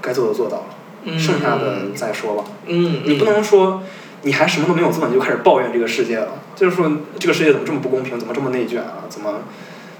[0.01, 0.65] 该做的做到了，
[1.03, 2.45] 嗯剩下的再说吧。
[2.65, 3.83] 嗯，你不能说
[4.23, 9.05] 你还什么都没有做，你就开始抱怨这个世界了，就是说这个世界怎么这么不公平，怎么这么内卷啊？
[9.09, 9.41] 怎么？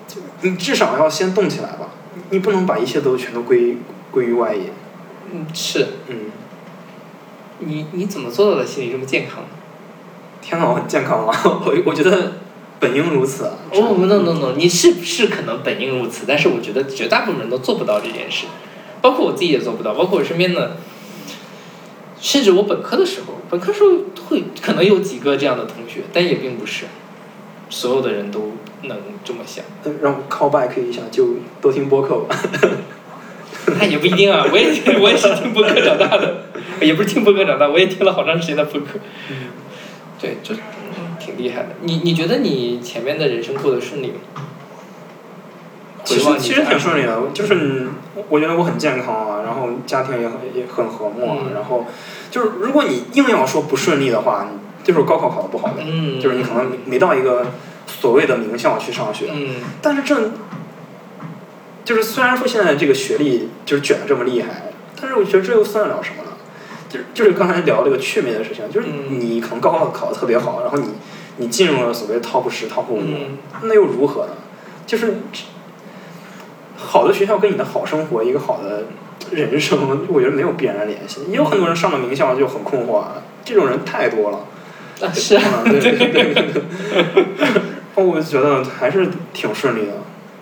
[0.07, 1.89] 就你至少要先动起来吧，
[2.29, 3.77] 你不能把一切都全都归
[4.11, 4.63] 归于外因。
[5.31, 6.31] 嗯是嗯，
[7.59, 9.43] 你你怎么做到的心理这么健康？
[10.41, 11.33] 天哪，我很健康吗？
[11.43, 12.33] 我我觉得
[12.79, 13.53] 本应如此啊。
[13.73, 18.45] 哦、no no no，你是是可能本应如此，但是我觉得绝大部分人都做不到这件事，
[19.01, 20.77] 包括我自己也做不到，包括我身边的，
[22.21, 23.89] 甚至我本科的时候，本科时候
[24.29, 26.85] 会可能有几个这样的同学，但也并不是
[27.69, 28.53] 所有的人都
[28.83, 32.35] 能这么想，呃让我 call back 一下，就多听播客吧。
[33.79, 34.69] 那 也不一定啊，我也
[35.01, 36.43] 我也是听播客长大的，
[36.81, 38.99] 也不是听播客长大，我也听了好长时间的播客，
[40.21, 41.69] 对，就嗯挺厉害的。
[41.81, 44.13] 你你觉得你前面的人生过得顺利吗？
[46.05, 47.87] 其实其实挺顺利的，就是
[48.29, 51.53] 我觉得我很健康啊，然后家庭也很也很和睦啊，嗯。
[51.53, 51.85] 然后
[52.31, 54.47] 就是如果你硬要说不顺利的话，
[54.85, 57.47] 就是高考考的不好呗，嗯，就是你可能没到一个
[57.87, 60.31] 所谓的名校去上学，嗯但是这
[61.83, 64.71] 就是虽然说现在这个学历就是卷的这么厉害，
[65.01, 66.31] 但是我觉得这又算得了什么呢？
[66.89, 70.89] 就是就是刚才聊这个趣味的事情，就是嗯你可能高考考的特别好，然后你
[71.37, 74.33] 你进入了所谓 top 十、top 五、嗯那又如何呢？
[74.85, 75.15] 就是
[76.77, 78.85] 好的学校跟你的好生活、一个好的
[79.31, 81.21] 人生，我觉得没有必然的联系。
[81.27, 84.45] 也有很多人上了名校就很困惑啊，这种人太多了。
[85.01, 86.61] 啊是啊，啊，对对对对对。
[86.61, 87.61] 哦，
[88.05, 89.93] 我觉得还是挺顺利的。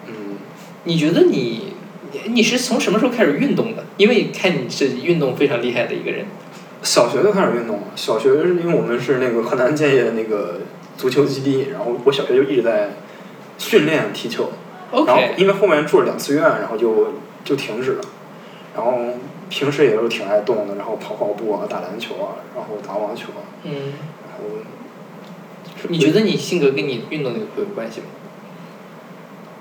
[0.08, 0.38] 嗯，
[0.84, 1.74] 你觉得你
[2.26, 3.84] 你是从什么时候开始运动的？
[3.98, 6.26] 因为看你是运动非常厉害的一个人。
[6.82, 7.84] 小学就开始运动了。
[7.96, 10.60] 小学是因为我们是那个河南建业的那个
[10.98, 12.92] 足球基地，然后我小学就一直在
[13.58, 14.52] 训练踢球。
[14.92, 18.02] 然后因为后面住了两次院，然后就就停止了。
[18.76, 18.94] 然后
[19.50, 23.94] 平时也是挺爱动的，然后跑跑步啊，打篮球啊，然后打网球啊，嗯。
[25.90, 28.08] 你觉得你性格跟你运动那个会有关系吗？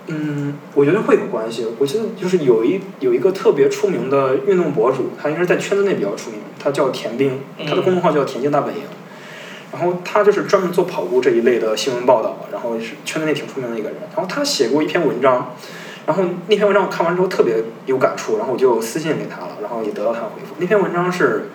[0.06, 1.66] 嗯，我觉得会有关系。
[1.78, 8.82] 我记得就是有一有一个特别出名的运动博主，他应该是在圈子内比较出名，他叫田冰，他的公众号叫“田径大本营”。
[9.72, 13.98] 然后他就是专门做跑步这一类的新闻报道，然后是圈子内挺出名的一个人。
[14.14, 15.54] 然后他写过一篇文章，
[16.06, 20.54] 然后那篇文章我看完之后特别有感触，然后我就私信给他了，然后也得到他的回复。
[20.58, 21.48] 那篇文章是，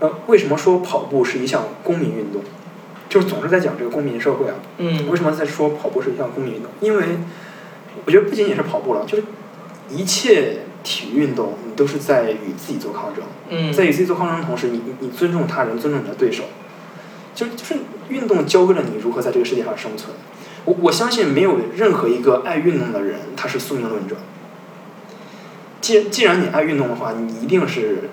[0.00, 2.42] 呃，为什么说跑步是一项公民运动？
[3.16, 6.70] 就是总是在讲这个公民社会啊，嗯为什么在说跑步是一项公民运动？
[6.82, 7.16] 因为
[8.04, 9.24] 我觉得不仅仅是跑步了，就是
[9.88, 13.24] 一切体育运动，你都是在与自己做抗争。
[13.48, 16.44] 嗯，在与自己做抗争的同时，你你你尊重他人，尊重你的对手，
[17.34, 17.76] 就就是
[18.10, 20.14] 运动教会了你如何在这个世界上生存。
[20.66, 24.16] 我我相信没有任何一个爱运动的人他是宿命论者。
[25.80, 28.10] 既既然你爱运动的话，你一定是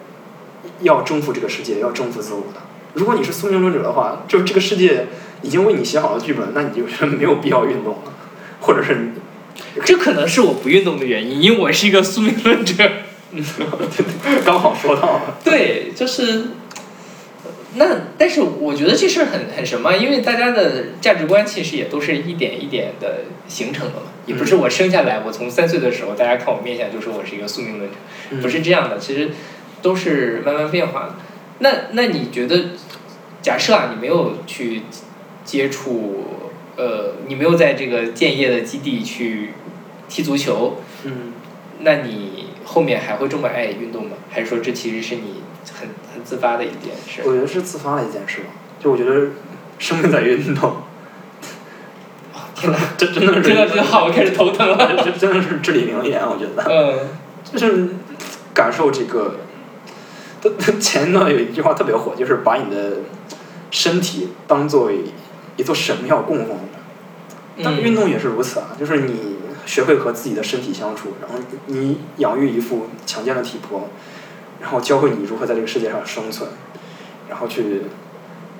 [0.79, 2.61] 要征服这个世界，要征服自我的。
[2.93, 5.07] 如果你是宿命论者的话，就是这个世界
[5.41, 8.13] 已经为你写好了剧本，那你就是没有必要运动了，
[8.61, 12.73] 或者是你这可能是我不运动的原因，因为我是一个宿命论者。
[14.45, 15.39] 刚好说到了。
[15.43, 16.49] 对，就是，
[17.73, 27.95] 那但是我觉得这事儿很很什么，因为大家的价值观其实也都是一点一点的形成的嘛，也不是我生下来，我从三岁的时候大家看我面相就说我是一个宿命论者，
[28.39, 29.31] 不是这样的，其实
[29.81, 31.15] 都是慢慢变化的。
[31.63, 32.71] 那那你觉得，
[33.41, 34.81] 假设啊，你没有去
[35.45, 36.25] 接触，
[36.75, 39.53] 呃，你没有在这个建业的基地去
[40.09, 41.31] 踢足球，嗯，
[41.79, 44.17] 那你后面还会这么爱运动吗？
[44.29, 45.41] 还是说这其实是你
[45.73, 47.33] 很很自发的一件事我？
[47.33, 48.47] 觉得是自发的一件事吧。
[48.81, 49.27] 就我觉得
[49.79, 50.75] 生命在于运动，
[52.55, 54.77] 天哪， 这真的是听到这句话我开始头疼了。
[55.01, 56.63] 这真的是至理名言，我觉得。
[56.67, 57.07] 嗯
[57.45, 57.87] 就是
[58.53, 59.37] 感受这个。
[60.79, 62.97] 前一段有一句话特别火，就是把你的
[63.71, 67.63] 身体当做一座神庙供奉着。
[67.63, 71.35] 但运嗯动也是如此啊，就是你学会和自己的身体相处，然后
[71.67, 73.89] 你养育一副强健的体魄，
[74.59, 76.49] 然后教会你如何在这个世界上生存，
[77.29, 77.83] 然后去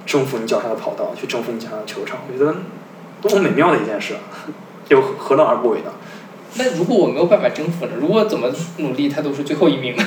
[0.05, 2.55] 征服你脚下的跑道，去征服你脚下的球场，我觉得
[3.21, 4.47] 多么美妙的一件事啊！
[4.89, 5.91] 又何乐而不为呢？
[6.55, 7.93] 那如果我没有办法征服呢？
[7.99, 10.03] 如果怎么努力，他都是最后一名呢？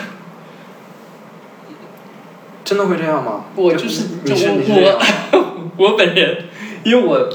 [2.67, 3.45] 真的会这样吗？
[3.55, 4.99] 我就是你是就你是这样？
[5.79, 6.45] 我本人，
[6.83, 7.29] 因为我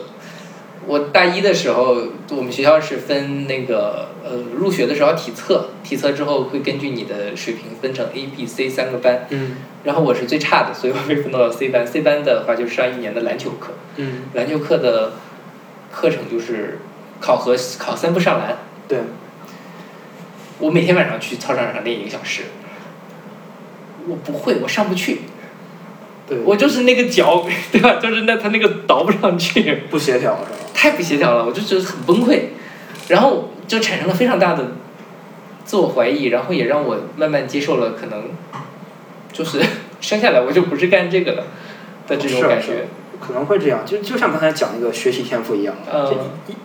[0.85, 1.95] 我大一的时候，
[2.31, 9.55] 我们学校是分那个呃入学的时候要体测，体测之后会根据你的水平分成 A、B、C 三个班，嗯。
[9.83, 11.87] 然后我是最差的，所以我被分到了 C 班。
[11.87, 15.13] C 班的话就是上一年的篮球课，嗯，篮球课的
[15.91, 16.77] 课程就是
[17.19, 18.57] 考核考三步上篮，
[18.87, 18.99] 对，
[20.59, 22.43] 我每天晚上去操场上练一个小时，
[24.07, 25.21] 我不会，我上不去，
[26.27, 27.95] 对，我就是那个脚， 对吧？
[28.01, 30.69] 就是那他那个倒不上去，不协调是吧？
[30.73, 32.39] 太不协调了，我就觉得很崩溃，
[33.07, 34.71] 然后就产生了非常大的
[35.65, 38.29] 自我怀疑，然后也让我慢慢接受了可能
[39.31, 39.59] 就是
[40.01, 41.43] 生下来我就不是干这个的
[42.07, 42.87] 的这种感觉。
[43.23, 46.07] 可能会这样，就就像刚才讲那个学习天赋一样，嗯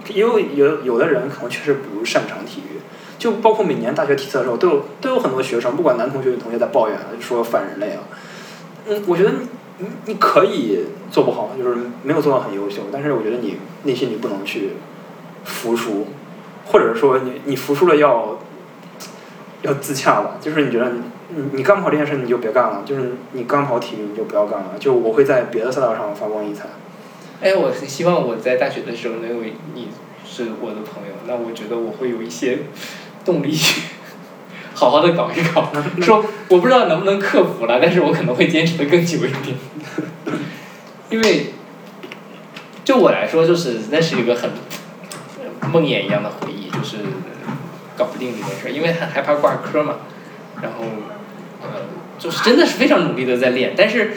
[0.03, 2.81] 就也有有有的人可能确实不擅长体育，
[3.19, 8.03] 就包括每年大学体测的时候，都有都有很多学生，不管男同学女同学在抱怨说反人类啊，
[8.87, 9.39] 嗯，我觉得你
[9.79, 14.71] 你你可以做不好，就是没有做到很优秀，但是我觉得你内心你不能去
[15.45, 16.07] 服输，
[16.67, 18.39] 或者说你你服输了要
[19.63, 20.93] 要自洽吧，就是你觉得
[21.29, 26.67] 你你干不好这件事你就别干了，就是你干不好体育你就不要干了，就我会在别的赛道上发光溢彩。
[27.41, 29.43] 哎，我是希望我在大学的时候能有
[29.75, 29.89] 你
[30.25, 32.61] 是我的朋友，那我觉得我会有一些
[33.27, 33.83] 动力去
[34.73, 35.71] 好好的搞一搞。
[36.01, 39.57] 说我不知道能不能克服了，但是我可能会坚持的更久一点，
[41.11, 41.53] 因为
[42.85, 44.51] 就我来说，就是那是一个很
[45.61, 46.99] 呃梦魇一样的回忆，就是
[47.97, 49.97] 搞不定这件事儿，因为很害怕挂科嘛，
[50.63, 50.85] 然后
[51.63, 51.69] 呃，
[52.19, 54.17] 就是真的是非常努力的在练，但是。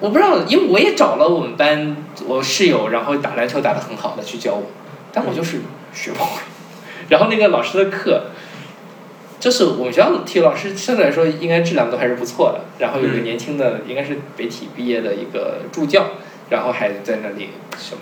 [0.00, 4.64] 我不知道，因为我也找了我们班我室友，然后打篮球打得很好的去教我，
[5.12, 5.62] 但我就是
[5.94, 6.42] 学不会。
[7.08, 8.26] 然后那个老师的课，
[9.40, 12.60] 就是我们学校的体育老师相对来说应该质量都还是不错的。
[12.78, 16.06] 然后有个年轻的，应该是北体毕业的一个助教，
[16.50, 18.00] 然后还在那里什么，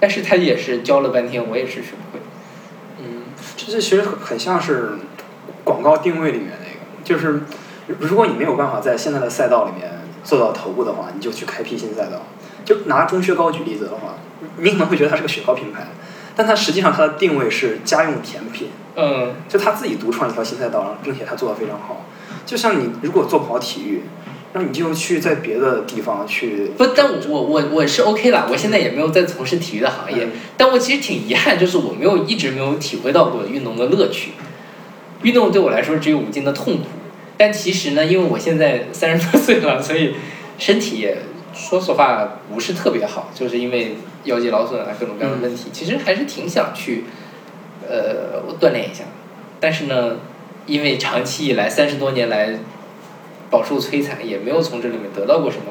[0.00, 2.24] 但是他也是教了半天，我也是学不会。
[2.98, 3.22] 嗯，
[3.56, 4.92] 这这其实很很像是
[5.64, 7.42] 广告定位里面那个，就是
[7.98, 9.90] 如果你没有办法在现在的赛道里面
[10.24, 12.22] 做到头部的话，你就去开辟新赛道。
[12.62, 14.14] 就拿钟薛高举例子的话，
[14.58, 15.88] 你可能会觉得它是个雪糕品牌，
[16.40, 22.06] 但它实际上它的定位是家用甜品，嗯，就他自己独创一条新赛道，并且他做得非常好。
[22.46, 24.04] 就像你如果做不好体育，
[24.54, 26.72] 那你就去在别的地方去。
[26.78, 34.30] 不，但我我我是 OK 啦，我现在也没有在从事体育的行业，嗯但我其实挺遗憾，就是我没有一直没有体会到过运动的乐趣。
[35.22, 36.84] 运动对我来说只有无尽的痛苦，
[37.36, 40.14] 但其实呢，因为我现在三十多岁了，所以
[40.58, 41.18] 身体也
[41.52, 47.04] 说实话不是特别好，就是因为腰肌劳损啊各种各样的问题，其实还是挺想去
[47.88, 49.04] 呃锻炼一下，
[49.58, 50.16] 但是呢，
[50.66, 52.58] 因为长期以来三十多年来
[53.50, 55.64] 饱受摧残，也没有从这里面得到过什么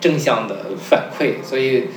[0.00, 1.88] 正向的反馈，所以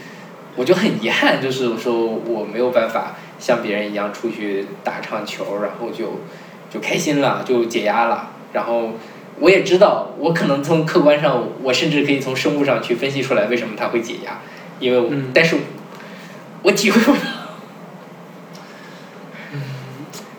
[0.56, 6.22] 我就很遗憾，就是说我没有办法像别人一样出去打场球，然后就
[6.70, 8.32] 就开心了，就解压了。
[8.54, 8.94] 然后
[9.40, 14.40] 我也知道，我可能从客观上，我甚至可以从生物上去分析出来为什么它会解压，
[14.80, 15.58] 因为我，嗯但是
[16.64, 17.18] 我体会不到。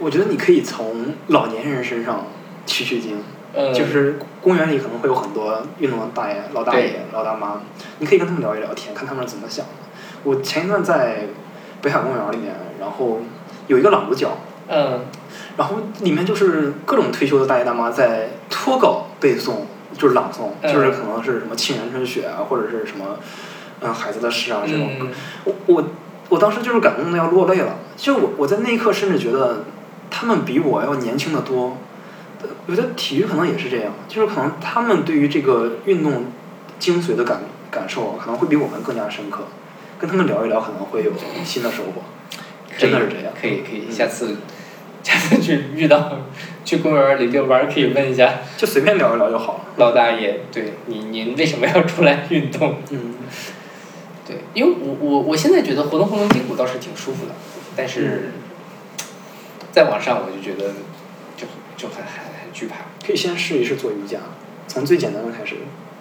[0.00, 2.26] 我觉得你可以从老年人身上
[2.66, 3.22] 取取经。
[3.54, 7.62] 嗯，就是公园里可能会有很多运动的大爷、老大爷、老大妈，
[7.98, 9.72] 你可以跟他们聊一聊天，看他们是怎么想的。
[10.22, 11.20] 我前一段在
[11.80, 13.20] 北海公园里面，然后
[13.68, 14.36] 有一个朗读角，
[14.68, 15.00] 嗯
[15.56, 19.60] 然后里面就是各种退休的大爷大妈在脱稿背诵，
[19.96, 23.16] 就是朗诵，嗯就是可能是什么《沁园春雪》啊，或者是什么
[23.80, 24.90] 嗯孩子的事啊这种。
[25.00, 25.08] 嗯
[25.44, 25.88] 我我
[26.28, 29.64] 我当时就是感动的要落泪了，就我我在那一刻甚至觉得
[30.10, 31.78] 他们比我要年轻的多。
[32.40, 36.26] 呃我觉得体育可能也是这样，就是可能他们对于这个运动
[36.78, 39.44] 精髓的感感受可能会比我们更加深刻。
[39.98, 41.10] 跟他们聊一聊，可能会有
[41.44, 42.02] 新的收获。
[42.76, 44.36] 真的是这样可以可以，嗯下次
[45.02, 46.12] 下下次去遇到
[46.64, 49.60] 去公园里遛弯儿，可以问一下就随便聊一聊就好了。
[49.76, 52.76] 老大爷，对你您为什么要出来运动？
[52.90, 53.14] 嗯，
[54.28, 57.32] 对，因为我我我现在觉得活动活动筋骨倒是挺舒服的，
[57.74, 58.30] 但嗯是
[59.72, 60.74] 再往上我就觉得
[61.34, 61.46] 就
[61.78, 62.76] 就很很很惧怕。
[63.06, 64.18] 可以先试一试做瑜伽，
[64.66, 65.56] 从最简单的开始，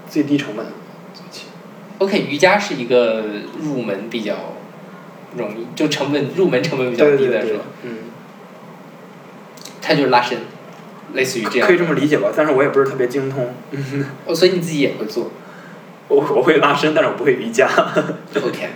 [0.09, 0.65] 最低成本
[1.13, 1.45] 做起。
[1.99, 3.23] OK，瑜伽是一个
[3.61, 4.35] 入门比较
[5.37, 7.97] 容易，就成本入门成本比较低的是吧？，嗯，
[9.81, 10.37] 它就是拉伸，
[11.13, 11.77] 类似于这样可以。
[11.77, 13.53] 这么理解吧，但是我也不是特别精通。
[13.71, 15.31] 嗯，哦，所以你自己也会做
[16.07, 17.67] 我我会拉伸，但是我不会瑜伽。
[18.35, 18.69] OK，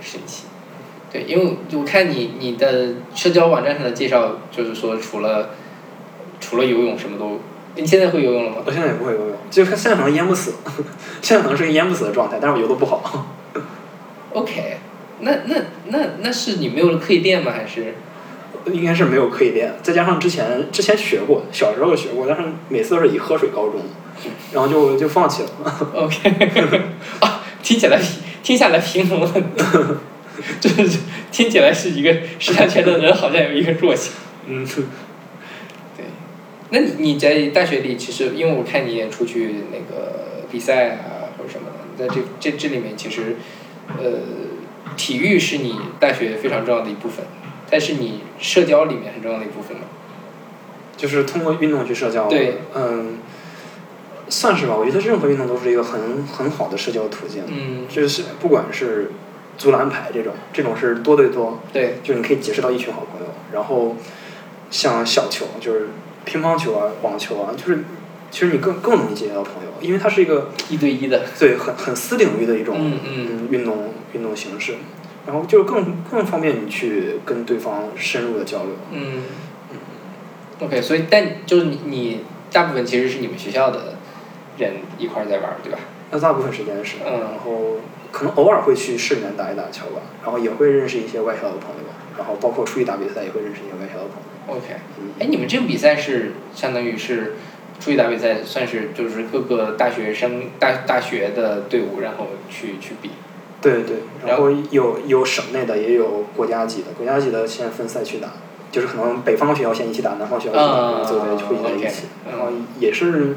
[0.00, 0.44] 神奇。
[1.12, 5.50] 对，因为我看你你的社交网站上的介绍，就是说除了
[6.40, 7.40] 除了游泳什么都，
[7.76, 8.56] 你现在会游泳了吗？
[8.64, 10.54] 我现在也不会游泳，就是现在可能淹不死，
[11.22, 13.26] 现在可能是个淹不死的状态，但是我游的不好。
[14.34, 14.76] OK，
[15.20, 15.56] 那那
[15.86, 17.52] 那那是你没有刻意练吗？
[17.52, 17.94] 还是
[18.66, 23.80] 应该是没有刻意练，再加上之前之前学过，小时候学过，但是每次都是以喝水告终，
[24.52, 25.48] 然后就就放弃了。
[25.94, 26.30] OK？
[27.20, 28.00] 啊，听起来
[28.42, 29.96] 听下来平衡很多，
[30.60, 30.98] 就是
[31.30, 34.14] 听起来是一个十项全能的人，好像有一个弱项。
[34.46, 34.64] 嗯，
[35.96, 36.06] 对，
[36.70, 41.66] 那你你在大学里，其实因为我看你也出去那个比赛啊或者什么
[41.98, 43.36] 的，在这这这里面其实，
[43.98, 44.04] 呃，
[44.96, 47.24] 体育是你大学非常重要的一部分，
[47.70, 49.82] 但是你社交里面很重要的一部分嘛。
[50.96, 52.26] 就是通过运动去社交。
[52.26, 53.18] 对，嗯，
[54.28, 54.74] 算是吧。
[54.76, 57.42] 我觉得任何运动都是一个很很好的社交途径。
[57.46, 59.10] 嗯，就是不管是
[59.56, 63.26] 足篮排这种，这种是多对多，对，就是你可以结识到一群好朋友。
[63.52, 63.96] 然后
[64.70, 65.88] 像小球，就是
[66.24, 67.84] 乒乓球啊、网球啊，就是
[68.30, 71.24] 其实你更更容易结交到朋友，因为它是一个一对一的。
[71.38, 74.74] 对很很私领域的一种嗯嗯运动运动形式，
[75.26, 78.72] 然后就更更方便你去跟对方深入的交流。
[78.92, 79.22] 嗯。
[80.60, 82.20] OK，所以但就是你你
[82.50, 83.94] 大部分其实是你们学校的
[84.58, 85.78] 人一块儿在玩儿，对吧？
[86.10, 87.76] 那大部分时间是，嗯然后
[88.10, 91.84] 可能偶尔会去市里面打一打球吧，然后也会认识一些外校的朋友，
[92.16, 94.56] 然后包括出去打比赛也会认识一些外校的朋友。
[94.56, 94.64] OK，
[94.98, 97.34] 嗯哎，你们这个比赛是相当于是
[97.78, 103.10] 出去打比赛，算是就是各个大学生大大学的队伍，然后去去比。
[103.60, 108.28] 对对，然后有有省内的，也有国家级的，国家级的现在分赛区打，
[108.70, 113.36] 就是可能北方学校先一起打，南方学校一起打，嗯然后最后再汇集在一起，嗯然后也是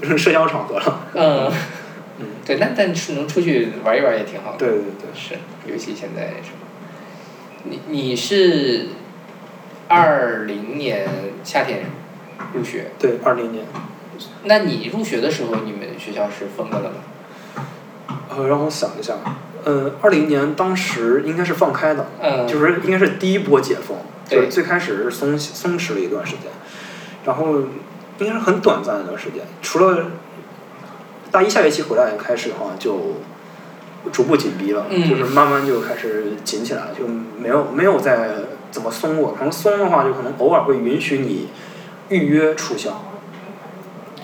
[0.00, 1.00] 就是社交场合了。
[1.14, 1.52] 嗯，
[2.18, 4.58] 嗯，对，那但是能出去玩一玩也挺好的。
[4.58, 5.34] 对对对，是，
[5.66, 6.66] 尤其现在什么？
[7.64, 8.88] 你你是
[9.88, 11.08] 二零年
[11.42, 11.86] 夏天
[12.54, 13.64] 入学，对，二零年，
[14.44, 16.96] 那你入学的时候，你们学校是封的了吗？
[18.28, 19.14] 呃，让我想一下，
[19.64, 23.96] 呃，二零年当时应该是放开的，嗯，就是应该是第一波解封，
[24.28, 26.52] 对就是最开始是松松弛了一段时间，
[27.24, 27.64] 然后
[28.18, 30.06] 应该是很短暂的一段时间，除了
[31.30, 33.16] 大一下学期回来开始的话，就
[34.12, 38.28] 逐步紧逼了，嗯就是慢慢就开始紧起来了，就没有没有再
[38.70, 41.48] 怎么松过，可能松的话就可能偶尔会允许你
[42.08, 43.02] 预约出校，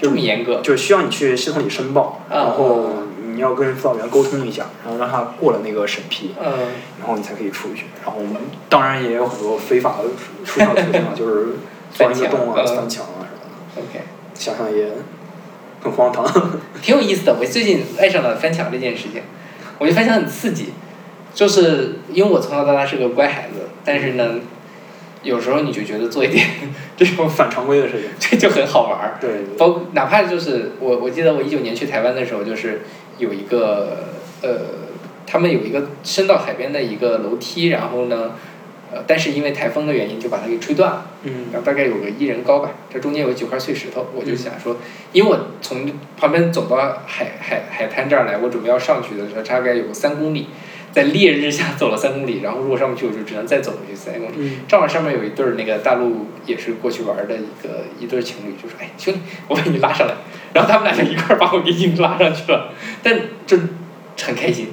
[0.01, 0.61] 这么严格？
[0.63, 2.91] 就是需要你去系统里申报，啊然后
[3.35, 6.35] 你要跟辅导员沟通一下，然后让他过了那个审批。
[6.39, 6.53] 嗯，
[7.01, 7.87] 然后你才可以出去。
[8.05, 8.37] 然后我们
[8.69, 10.05] 当然也有很多非法的
[10.45, 11.47] 出校途径啊， 就是
[11.93, 13.22] 钻一个洞啊、翻墙啊
[13.77, 14.01] OK，
[14.35, 14.87] 想想也
[15.83, 16.25] 很荒唐。
[16.83, 17.37] 挺有意思的。
[17.41, 19.23] 我最近爱上了翻墙这件事情，
[19.79, 20.71] 我觉得翻墙很刺激，
[21.35, 24.35] 就是因为我从小到大是个乖孩子，但是呢，
[25.23, 26.47] 有时候你就觉得做一点
[26.97, 28.11] 这种反常规的事情。
[28.19, 29.19] 这就很好玩儿。
[29.21, 32.83] 对对包括哪怕就是我我记得我一九年去台湾的时候，就是
[33.19, 34.09] 有一个
[34.43, 34.51] 呃，
[35.27, 38.33] 他们有一个伸到海边的一个楼梯，然后呢，
[38.93, 44.77] 呃，但是因为台风的原因就把它给吹断了，嗯然后大概有个一人高吧，这中间有几块碎石头，我就想说，
[45.13, 50.49] 因为我从旁边走到海海海滩这儿来，我准备要上去的时候，大概有个三公里，
[50.93, 54.35] 在烈日下走了三公里，然后如果上不去，我就只能再走回去三公里。
[54.39, 60.15] 嗯正好上面有一对儿那个大陆也是过去玩儿的一个一对儿情侣，就说：“哎，兄弟，我把你拉上来。”
[60.53, 63.57] 然后他们俩就一块儿把我给硬拉上去了，但就
[64.23, 64.69] 很开心，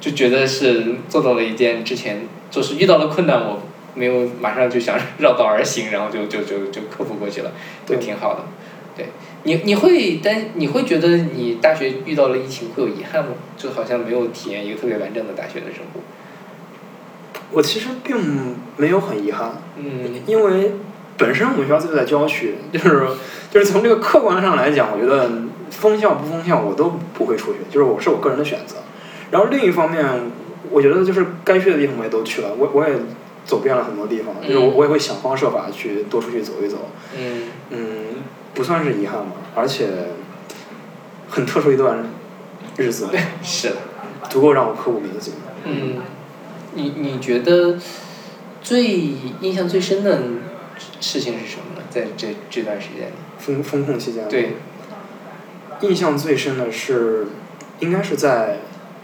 [0.00, 3.60] 就觉得是做到了一件之前就是遇到了困难，我
[3.94, 7.50] 没有马上就想 绕道而行，然后就就就就克服过去了，
[7.84, 8.42] 就挺好的。
[8.94, 9.06] 对
[9.44, 13.30] 你，你会担你会觉得你大学遇到了疫情会有遗憾吗？
[13.56, 16.00] 就好像没有体验一个特别完整的大学的生活。
[17.50, 20.72] 我其实并没有很遗憾，嗯因为
[21.16, 23.06] 本身我们学校就在郊区， 就是
[23.50, 25.30] 就是从这个客观上来讲，我觉得
[25.70, 28.76] 封校不封校我都不会出去，就是我是我个人的选择。
[29.30, 30.04] 然后另一方面，
[30.72, 32.94] 我觉得就是该去的地方我也都去了，我我也
[33.44, 36.90] 走遍了很多地方，就是我我也会想方设法去多出去走一走。
[37.16, 37.78] 嗯嗯，
[38.54, 39.88] 不算是遗憾吧，而且
[41.28, 42.04] 很特殊一段
[42.76, 43.08] 日子，
[43.42, 43.76] 是的。
[44.30, 45.34] 足够让我刻骨铭心。
[45.64, 45.96] 嗯，
[46.74, 47.76] 你你觉得
[48.62, 48.86] 最
[49.40, 50.22] 印象最深的
[51.00, 51.82] 事情是什么呢？
[51.90, 53.12] 在这这段时间里？
[53.38, 54.26] 风风控期间。
[54.28, 54.56] 对。
[55.80, 57.26] 印象最深的是，
[57.80, 58.60] 应该是在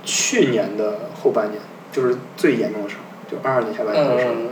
[0.09, 1.61] 去年的后半年，
[1.93, 4.33] 就是最严重的时候，就二二年下半年的时候。
[4.33, 4.49] 嗯。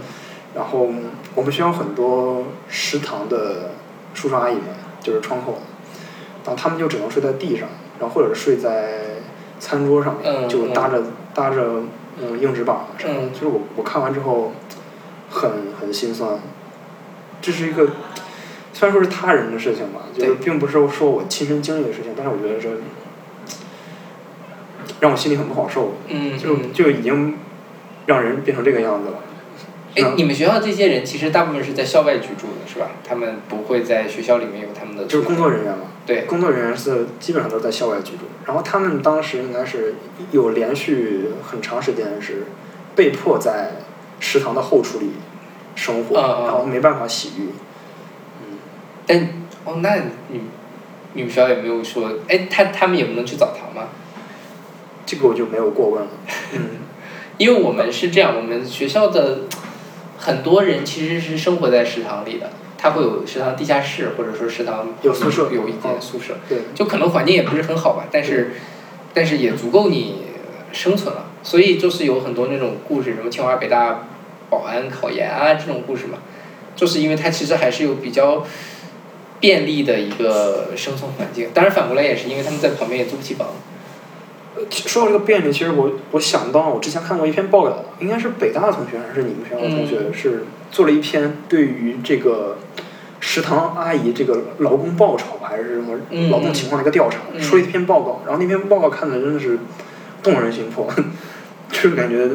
[0.54, 0.86] 然后
[1.34, 3.70] 我们学校很多食堂的
[4.12, 4.64] 叔叔阿姨们，
[5.00, 5.58] 就是窗口，
[6.44, 7.68] 然后他们就只能睡在地上，
[7.98, 9.00] 然后或者是睡在
[9.58, 11.02] 餐桌上面，就搭着
[11.34, 11.82] 搭着
[12.18, 13.30] 嗯硬纸板什么。
[13.32, 14.52] 就是我我看完之后，
[15.30, 15.50] 很
[15.80, 16.38] 很心酸。
[17.42, 17.88] 这是一个
[18.72, 22.68] 虽然说是他人的事情吧，就是并不是说我亲身经历的事情，但是我觉得这
[25.00, 25.94] 让我心里很不好受。
[26.08, 26.38] 嗯。
[26.38, 27.36] 就就已经
[28.06, 29.18] 让人变成这个样子了。
[29.96, 32.90] 哎，你们学校这些人其实大部分是在校外居住的，是吧？
[33.02, 35.06] 他们不会在学校里面有他们的。
[35.06, 35.84] 就是工作人员嘛。
[36.04, 36.22] 对。
[36.22, 39.94] 工作人员是基本上都在校外居住，然后他们当时应该是
[40.32, 42.44] 有连续很长时间是
[42.94, 43.72] 被迫在
[44.20, 45.12] 食堂的后厨里
[45.74, 47.48] 生活，然后没办法洗浴。
[48.42, 48.58] 嗯。
[49.06, 49.28] 但
[49.64, 49.96] 哦，那
[50.28, 50.42] 你
[51.14, 53.88] 你们学校有没有说，哎，他他们也不能去澡堂吗？
[55.06, 56.10] 这个我就没有过问了。
[56.52, 56.60] 嗯。
[57.38, 59.44] 因为我们是这样，我们学校的。
[60.18, 68.52] 很多人其实是生活在食堂里的，他会有食堂地下室，或者说食堂有宿舍，有一间宿舍，对，就可能环境也不是很好吧，但是，
[69.12, 70.22] 但是也足够你
[70.72, 71.26] 生存了。
[71.42, 74.08] 所以就是有很多那种故事，什么清华北大
[74.48, 76.18] 保安考研啊这种故事嘛，
[76.74, 78.42] 就是因为它其实还是有比较
[79.38, 81.50] 便利的一个生存环境。
[81.52, 83.48] 当然反过来也是因为他们在旁边也租不起房。
[84.70, 92.56] 说到这个便利，其实我我想到我之前看过一篇报道，应该是北大的同学还是你们学校的同学，是做了一篇对于这个
[93.20, 95.98] 食堂阿姨这个劳工报酬还是什么
[96.30, 98.22] 劳动情况的一个调查，出了一篇报告。
[98.24, 99.58] 然后那篇报告看的真的是
[100.22, 100.88] 动人心魄，
[101.70, 102.28] 就是感觉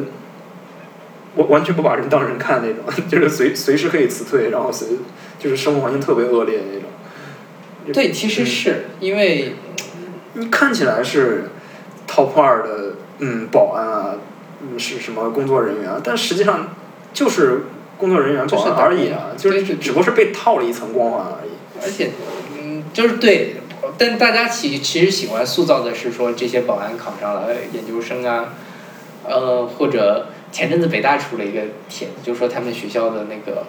[1.34, 4.88] 我完全不把人当人看那种， 就是随随时可以辞退，然后随
[5.38, 7.92] 就是生活环境特别恶劣那种。
[7.92, 9.54] 对，其实是因为
[10.34, 11.46] 你看起来是。
[12.14, 14.14] Top 二的嗯保安啊，
[14.60, 15.98] 嗯是什么工作人员啊？
[16.04, 16.68] 但实际上
[17.14, 17.62] 就是
[17.96, 21.52] 工作人员保安而已啊，就是只不过是被套了一层光环而已。
[21.82, 22.10] 而且
[22.60, 23.56] 嗯，就是对，
[23.96, 28.52] 但大家其其实喜欢塑造的是说这些保安考上了研究生啊，
[29.26, 33.64] 呃或者前阵子北大出了一个帖子，就说他们学校的那个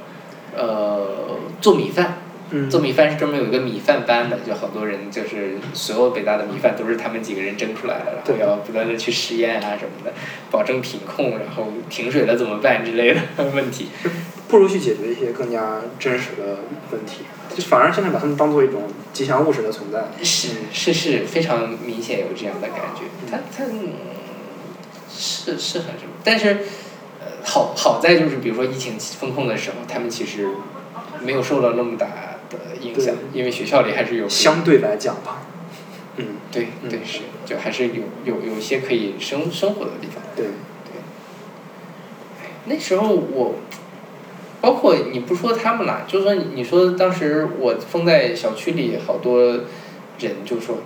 [0.54, 2.23] 呃做米饭。
[2.70, 10.14] 做米饭是专门有一个米饭班的，就好多人就是所有北大的米饭都是他们几个人蒸出来的，然后要不断的去实验啊什么的，
[10.52, 13.22] 保证品控，然后停水了怎么办之类的
[13.56, 13.88] 问题。
[14.48, 16.60] 不如去解决一些更加真实的
[16.92, 17.24] 问题，
[17.56, 20.04] 就反而现在把他们当做一种吉祥物似的存在。
[20.22, 23.02] 是是是，非常明显有这样的感觉。
[23.32, 23.66] 他他
[25.10, 26.60] 是是很什么，但是
[27.44, 30.48] 好好在就是比如说疫情风控的时候，他们其实
[31.22, 32.08] 没有受到那么大。
[32.58, 35.44] 的影响，因为学校里还是有相对来讲吧，
[36.18, 40.24] 嗯，对对是，就还是有有有一些可以生生活的地方。
[40.36, 40.46] 对。
[40.46, 40.52] 对。
[42.66, 43.56] 那时候我，
[44.62, 49.42] 包括你不说他们啦，就说你说当时我封在小区里，好多
[50.20, 50.78] 人就说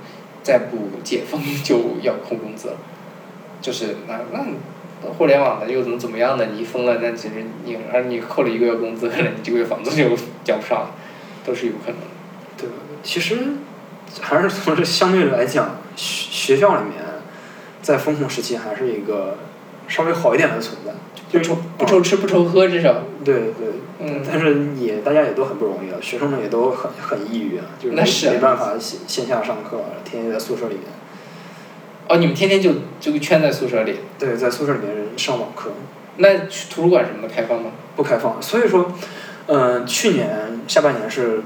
[0.42, 2.78] 再不解封就要扣工资了，
[3.62, 4.46] 就是那那
[5.12, 10.06] 互联网的又怎么怎么样的，你一封了，那其实你而你扣了一个月工资， 你这个月房租就
[10.44, 10.90] 交不上。
[11.48, 11.98] 都是有可能。
[12.58, 12.68] 对，
[13.02, 13.38] 其实
[14.20, 17.02] 还是从这相对来讲，学学校里面
[17.82, 19.38] 在风控时期还是一个
[19.88, 20.92] 稍微好一点的存在，
[21.32, 23.04] 就愁不愁吃不愁喝至少。
[23.24, 23.68] 对对。
[24.00, 24.22] 嗯。
[24.30, 30.84] 但是也大家也都很不容易啊，学生们也都很很抑郁啊，就是没办法线线下上课，天天在宿舍里面。
[32.10, 34.00] 哦，你们天天就就圈在宿舍里？
[34.20, 35.72] 对，在宿舍里面上网课。
[36.18, 37.72] 那图书馆什么的开放吗？
[37.96, 38.92] 不开放，所以说。
[39.50, 41.42] 嗯，去年下半年是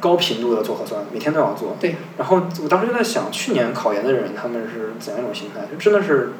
[0.00, 1.76] 高频度的做核酸，每天都要做。
[1.80, 1.96] 对。
[2.16, 5.62] 然后我当时就在想，去年考研的人他们是怎样一种心态？
[5.70, 6.32] 就真的是，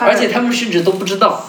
[0.00, 1.46] 而且他们甚至都不知道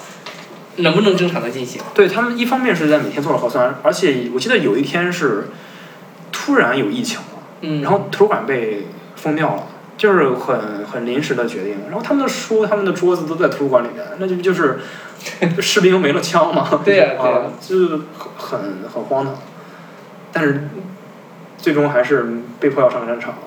[0.77, 1.81] 能不能正常的进行。
[1.93, 5.49] 对他们，一方面是在每天做了核酸，而且我记得有一天是
[6.31, 9.63] 突然有疫情了，嗯，然后图书馆被封掉了，
[9.97, 11.75] 就是很很临时的决定。
[11.89, 14.79] 然后他们的书、他们的桌子都在图书馆里面，那就就是。
[15.59, 16.65] 士兵没了枪嘛？
[16.85, 17.99] 对呀，对呀，就是
[18.37, 19.35] 很很荒唐，
[20.31, 20.67] 但是
[21.57, 22.25] 最终还是
[22.59, 23.39] 被迫要上战场了。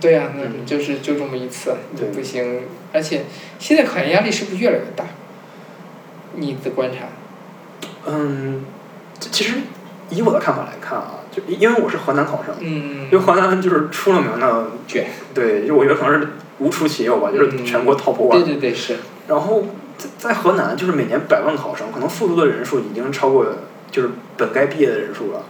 [0.00, 1.74] 对呀，那就是就这么一次，
[2.14, 2.62] 不行。
[2.92, 3.24] 而且
[3.58, 5.04] 现在考研压力是不是越来越大？
[6.34, 7.06] 你的观察？
[8.06, 8.64] 嗯，
[9.20, 9.58] 这其实
[10.10, 16.28] 以我的看法来看啊，就因为我是河南考生，嗯因为河南就是出了名的卷，对，就我觉得可能是
[16.58, 18.44] 无出其右吧，就是全国 top 对 one。
[18.44, 18.96] 对对是，
[19.28, 19.64] 然后
[19.96, 23.46] 在在河南，就是每年百万考生，可能复读的人数已经超过
[23.90, 25.44] 就是本该毕业的人数了。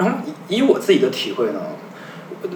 [0.00, 0.16] 然后
[0.48, 1.60] 以以我自己的体会呢，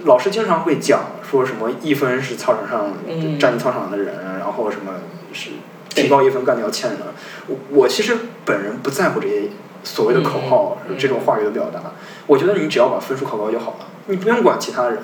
[0.05, 4.93] 老师经常会讲说什么一分是操场上嗯占你操场的人，然后什么
[5.31, 5.51] 是
[5.89, 6.99] 提高一分干掉千人。
[7.45, 9.43] 我我其实本人不在乎这些
[9.83, 11.79] 所谓的口号、这种话语的表达，
[12.25, 14.97] 我觉得你只要把分数考高就好了，你不用管其他人。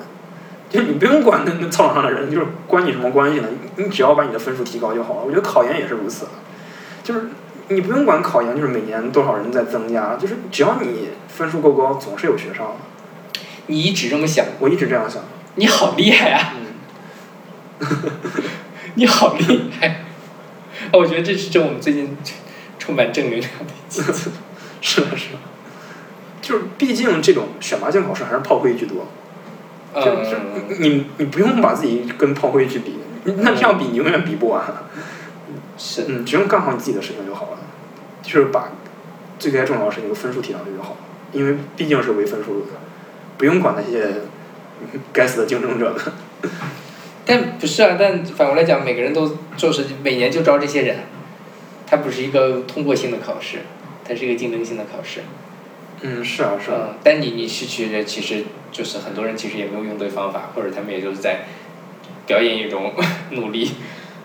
[0.68, 3.48] 就是你不用管那那操场上的人，就是关你什么关系呢？
[3.76, 5.20] 你你只要把你的分数提高就好了。
[5.22, 6.24] 我觉得考研也是如此，
[7.04, 7.26] 就是
[7.74, 12.74] 你不用管考研，就是每年多少人在增加，就是只要你分数够高，总是有学上的。
[13.66, 15.22] 你一直这么想，我一直这样想。
[15.54, 16.54] 你好厉害啊！
[17.80, 17.86] 嗯，
[18.94, 20.04] 你好厉害！
[20.92, 22.16] 哦，我觉得这是这我们最近
[22.78, 24.02] 充满正能量的一期。
[24.80, 25.38] 是的，是的。
[26.40, 29.06] 就是毕竟这种选拔性考试还是炮灰居多，
[29.94, 34.64] 就就嗯，你你不用把自己跟炮灰去比，那这样比你永远比不完。
[35.78, 37.58] 是，嗯，只用干好你自己的事情就好了，
[38.22, 38.70] 就是把
[39.38, 40.96] 最该重要的事情的分数提上去就好了，
[41.32, 42.66] 因为毕竟是唯分数论，
[43.36, 44.06] 不用管那些
[44.80, 46.50] 嗯该死的竞争者们。
[47.24, 50.98] 但不是啊，但反过来讲，每个人都就是每年就招这些人，
[51.86, 53.58] 它不是一个通过性的考试，
[54.04, 55.20] 它是一个竞争性的考试。
[56.00, 56.88] 嗯，是啊，是啊。
[56.88, 61.44] 嗯，但你你是其实其实就是很多人其实也没有用对方法，或者他们也就是在
[62.26, 62.92] 表演一种
[63.30, 63.70] 努力，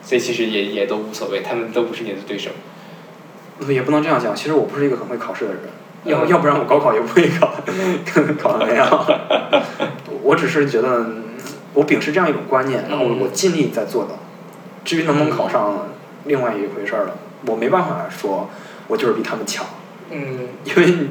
[0.02, 2.49] 所以其实也也都无所谓，他们都不是你的对手。
[3.68, 5.62] 也不能这样讲，其实我不是一个很会考试的人，
[6.06, 7.52] 要嗯要不然我高考也不会考
[8.40, 9.06] 考的那样。
[10.22, 11.24] 我只是觉得，嗯
[11.74, 14.12] 我秉持这样一种观念，然后嗯我尽力在做到。
[14.84, 15.88] 至于能不能考上，
[16.26, 17.16] 另外一回事儿了。
[17.46, 18.50] 我没办法说，
[18.88, 19.66] 我就是比他们强，
[20.10, 21.10] 嗯因为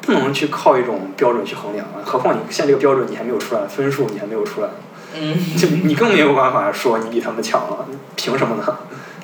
[0.00, 2.02] 不能去靠一种标准去衡量啊。
[2.04, 4.68] 何况你现在这个标准你还没有出来，分数你还没有出来，
[5.14, 8.78] 嗯，就你更没有办法说你比他们强了，凭什么呢？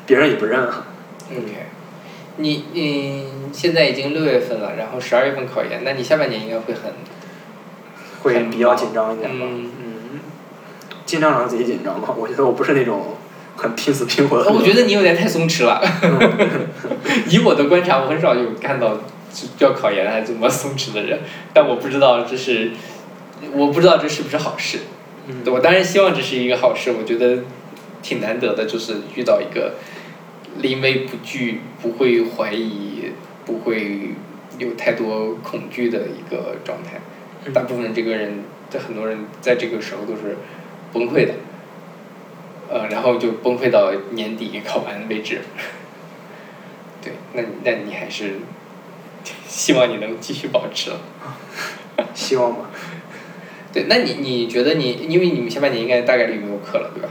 [0.06, 0.84] 别人也不认啊。
[1.30, 1.66] OK，
[2.38, 6.92] 你你现在已经六月份了，然后十二月份考研，那你下半年应该会很
[8.22, 9.46] 会比较紧张一点吧。
[9.48, 10.20] 嗯嗯，
[11.04, 12.14] 尽量让自己紧张吧。
[12.16, 13.16] 我觉得我不是那种
[13.56, 14.50] 很拼死拼活的。
[14.50, 15.82] 我觉得你有点太松弛了。
[17.28, 18.98] 以我的观察，我很少有看到
[19.56, 21.20] 就要考研还这么松弛的人，
[21.52, 22.70] 但我不知道这是，
[23.52, 24.78] 我不知道这是不是好事。
[25.26, 27.42] 嗯我当然希望这是一个好事，我觉得
[28.02, 29.74] 挺难得的，就是遇到一个
[30.58, 33.12] 临危不惧、不会怀疑、
[33.44, 34.10] 不会
[34.58, 37.00] 有太多恐惧的一个状态。
[37.52, 40.36] 大部分这个人，这很多人在这个时候都是
[40.92, 41.34] 崩溃的，
[42.68, 45.40] 呃，然后就崩溃到年底考完为止。
[47.00, 48.34] 对，那那你还是
[49.46, 51.00] 希望你能继续保持了。
[52.12, 52.70] 希望吧。
[53.72, 57.08] 对，那你你觉得你，因为你们下半年应该大概率没有课了，对吧？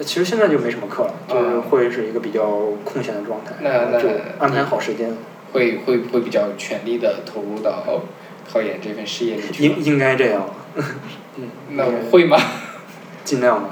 [0.00, 2.42] 呃其实现在就没什么课了，就是啊会是一个比较
[2.84, 4.08] 空闲的状态，那那就
[4.38, 5.14] 安排好时间。
[5.52, 7.82] 会会会比较全力的投入到
[8.50, 9.76] 考研这份事业里去应？
[9.82, 10.48] 应该这样，
[11.36, 12.38] 嗯，那我会吗？
[13.24, 13.68] 尽量吧。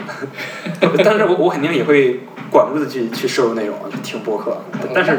[1.05, 4.59] 但是我我肯定也会管不住的去去摄入内容听播客。
[4.93, 5.17] 但是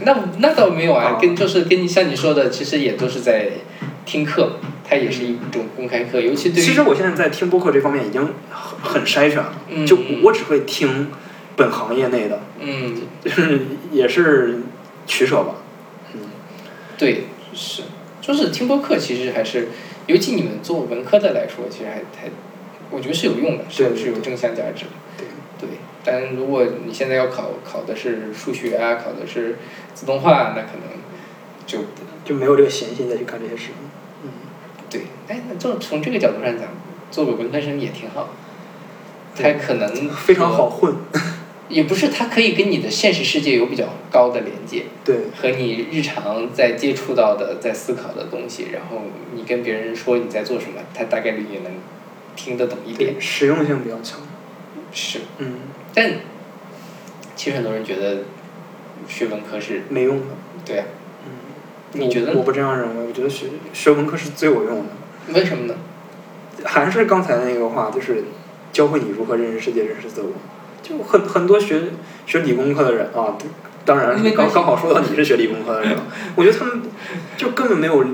[0.00, 3.50] 那那那倒没有啊啊，跟就是跟你像你说的，其实也都是在
[4.06, 4.52] 听课，
[4.88, 11.08] 它也是一种公开课，尤其对于其实我现在在听播客这方面已经很很筛选了，嗯就我只会听
[11.56, 13.60] 本行业内的，嗯， 就是
[13.92, 14.60] 也是
[15.06, 15.56] 取舍吧。
[16.14, 16.20] 嗯，
[16.96, 17.82] 对，是，
[18.20, 19.68] 就是听播客其实还是，
[20.06, 22.30] 尤其你们做文科的来说，其实还还，
[22.90, 24.90] 我觉得是有用的，是有是有正向价值的。
[25.16, 25.26] 对。
[25.60, 25.68] 对，
[26.04, 29.56] 但如果你现在要考考的是数学啊，考的是
[29.92, 30.96] 自动化，那可能
[31.66, 31.80] 就
[32.24, 33.74] 就没有这个闲心再去看这些事情。
[34.88, 36.68] 嗯，对，哎，那就从这个角度上讲，
[37.10, 38.28] 做个文科生也挺好。
[39.36, 40.94] 他可能非常好，混。
[41.68, 49.02] 也不是，他可以跟你的现实世界有比较高的连接，对，和你日常在接触到的、在思考的东西，然后
[49.34, 51.72] 你跟别人说你在做什么，他大概率也能
[52.34, 53.20] 听得懂一点。
[53.20, 54.18] 实用性比较强。
[54.92, 55.56] 是，嗯，
[55.92, 56.10] 但
[57.36, 58.22] 其实很多人觉得
[59.06, 60.24] 学文科是没用的。
[60.64, 61.07] 对啊，嗯，
[61.92, 65.34] 你觉得我我不这样认为，我觉得学学文科是最有用的。
[65.34, 65.74] 为什么呢？
[66.64, 68.24] 还是刚才那个话，就是
[68.72, 70.30] 教会你如何认识世界、认识自我。
[70.82, 71.82] 就很很多学
[72.26, 73.36] 学理工科的人啊，
[73.84, 75.96] 当然刚刚好说到你是学理工科的人，
[76.36, 76.82] 我觉得他们
[77.36, 78.04] 就根本没有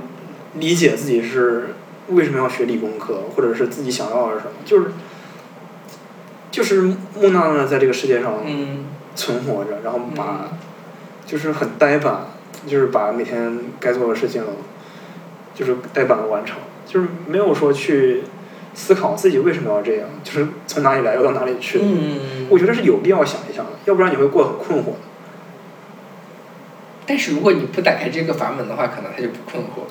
[0.54, 1.74] 理解自己是
[2.08, 4.90] 为什么要学理工科，或者是自己想要的是什么，就是
[6.50, 10.58] 就是木讷讷在这个世界上嗯存活着，然后把、嗯
[11.26, 12.26] 就是很呆板，
[12.66, 14.42] 就是把每天该做的事情，
[15.54, 18.22] 就是呆板的完成，就是没有说去
[18.74, 21.80] 思考自己为什么要这样，就是从哪里来要到哪里去。
[21.82, 24.98] 嗯，我觉得是有必要想一想的，要不然你会过得很困惑的。
[27.06, 29.86] 但是如果你不打开这个阀门的话，可能他就不困惑。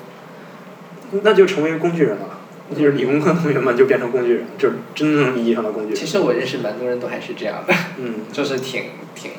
[1.22, 2.40] 那就成为工具人了，
[2.76, 5.96] 就是理工科同学们就变成工具人，就是真正意义上的工具人。
[5.96, 9.30] 其实我认识蛮多人都还是这样的，嗯， 就是挺挺，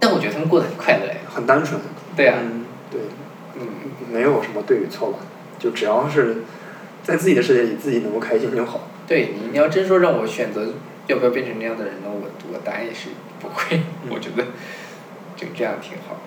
[0.00, 1.14] 但我觉得他们过得很快乐呀。
[1.32, 1.80] 很单纯。
[2.16, 3.00] 对啊，嗯，对，
[3.56, 3.68] 嗯，
[4.12, 5.18] 没有什么对与错吧，
[5.58, 6.38] 就只要是
[7.04, 8.88] 在自己的世界里自己能够开心就好。
[9.06, 10.66] 对你，你要真说让我选择
[11.06, 14.44] 要不要变成那样的人呢，我我答案也是不会， 我觉得
[15.36, 16.20] 就这样挺好。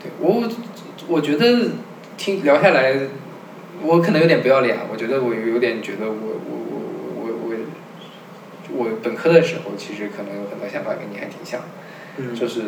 [0.00, 0.46] 对我，
[1.08, 1.70] 我觉得
[2.16, 2.94] 听聊下来，
[3.82, 7.56] 我可能有点不要脸，我觉得我有点觉得我我我我
[8.68, 11.60] 我我本科的时候其实可能有很多想法跟你还挺像，
[12.16, 12.60] 嗯，就是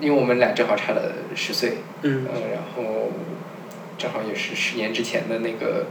[0.00, 3.10] 因为我们俩正好差了十岁，嗯呃，然后
[3.96, 5.86] 正好也是十年之前的那个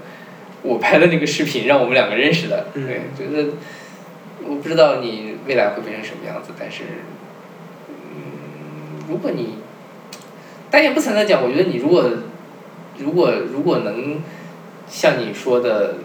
[0.61, 2.67] 我拍的那个视频，让我们两个认识的。
[2.73, 3.53] 嗯对，觉得
[4.45, 6.83] 我不知道你未来会变成什么样子，但是，
[7.89, 9.59] 嗯，如果你，
[10.69, 12.09] 但也不存在讲，我觉得你如果
[12.97, 14.21] 如果如果能
[14.87, 15.95] 像你说的。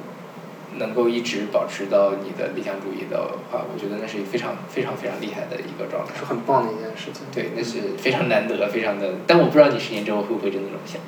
[0.79, 6.15] 能够一直保持到你的理想主义的话，我觉得那是非常非常非常厉害的一个状态。
[6.19, 7.23] 是很棒的一件事情。
[7.33, 11.01] 对，那是非常难得，非常的，但我不知道你十年之后会不会真的这么想，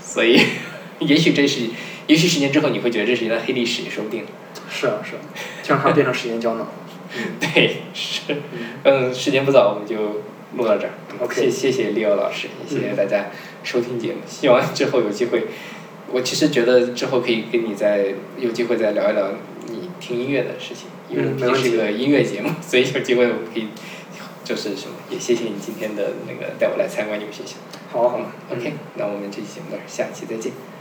[0.00, 0.40] 所以，
[1.00, 1.68] 也许这是，
[2.06, 4.24] 也许十年之后你会觉得这是一段黑历史也说不定。
[4.70, 5.20] 是啊是啊，
[5.62, 6.66] 就让它变成时间胶囊。
[7.40, 8.36] 对，是，
[8.84, 10.22] 嗯，时间不早，我们就
[10.56, 10.92] 录到这儿。
[11.20, 13.30] OK 谢谢谢 Leo 老师，也谢谢大家
[13.62, 15.46] 收听节目，希望之后有机会。
[16.12, 19.30] 我其实觉得之后可以跟你再有机会再聊一聊
[19.66, 23.68] 你听音乐的事情，因为嗯没问题毕竟是个音乐节目， 所以有机会我们可以
[24.44, 27.56] 就是什么，也谢谢你今天的那个带我来参观你们学校。
[27.90, 30.77] 好啊好，OK，那我们这期节目到这儿，下期再见。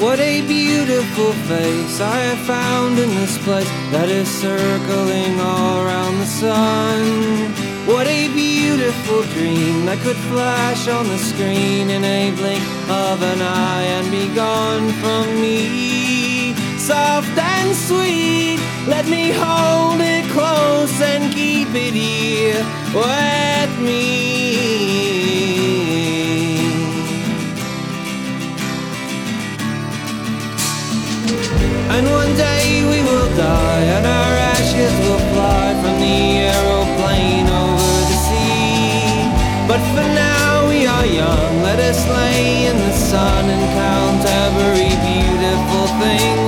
[0.00, 6.16] What a beautiful face I have found in this place that is circling all around
[6.16, 7.52] the sun.
[7.84, 13.42] What a beautiful dream that could flash on the screen in a blink of an
[13.42, 16.54] eye and be gone from me.
[16.78, 18.58] Soft and sweet,
[18.88, 22.64] let me hold it close and keep it here
[22.96, 25.09] with me.
[31.94, 37.92] And one day we will die, and our ashes will fly from the aeroplane over
[38.10, 39.26] the sea.
[39.70, 44.92] But for now we are young, let us lay in the sun and count every
[45.10, 46.39] beautiful thing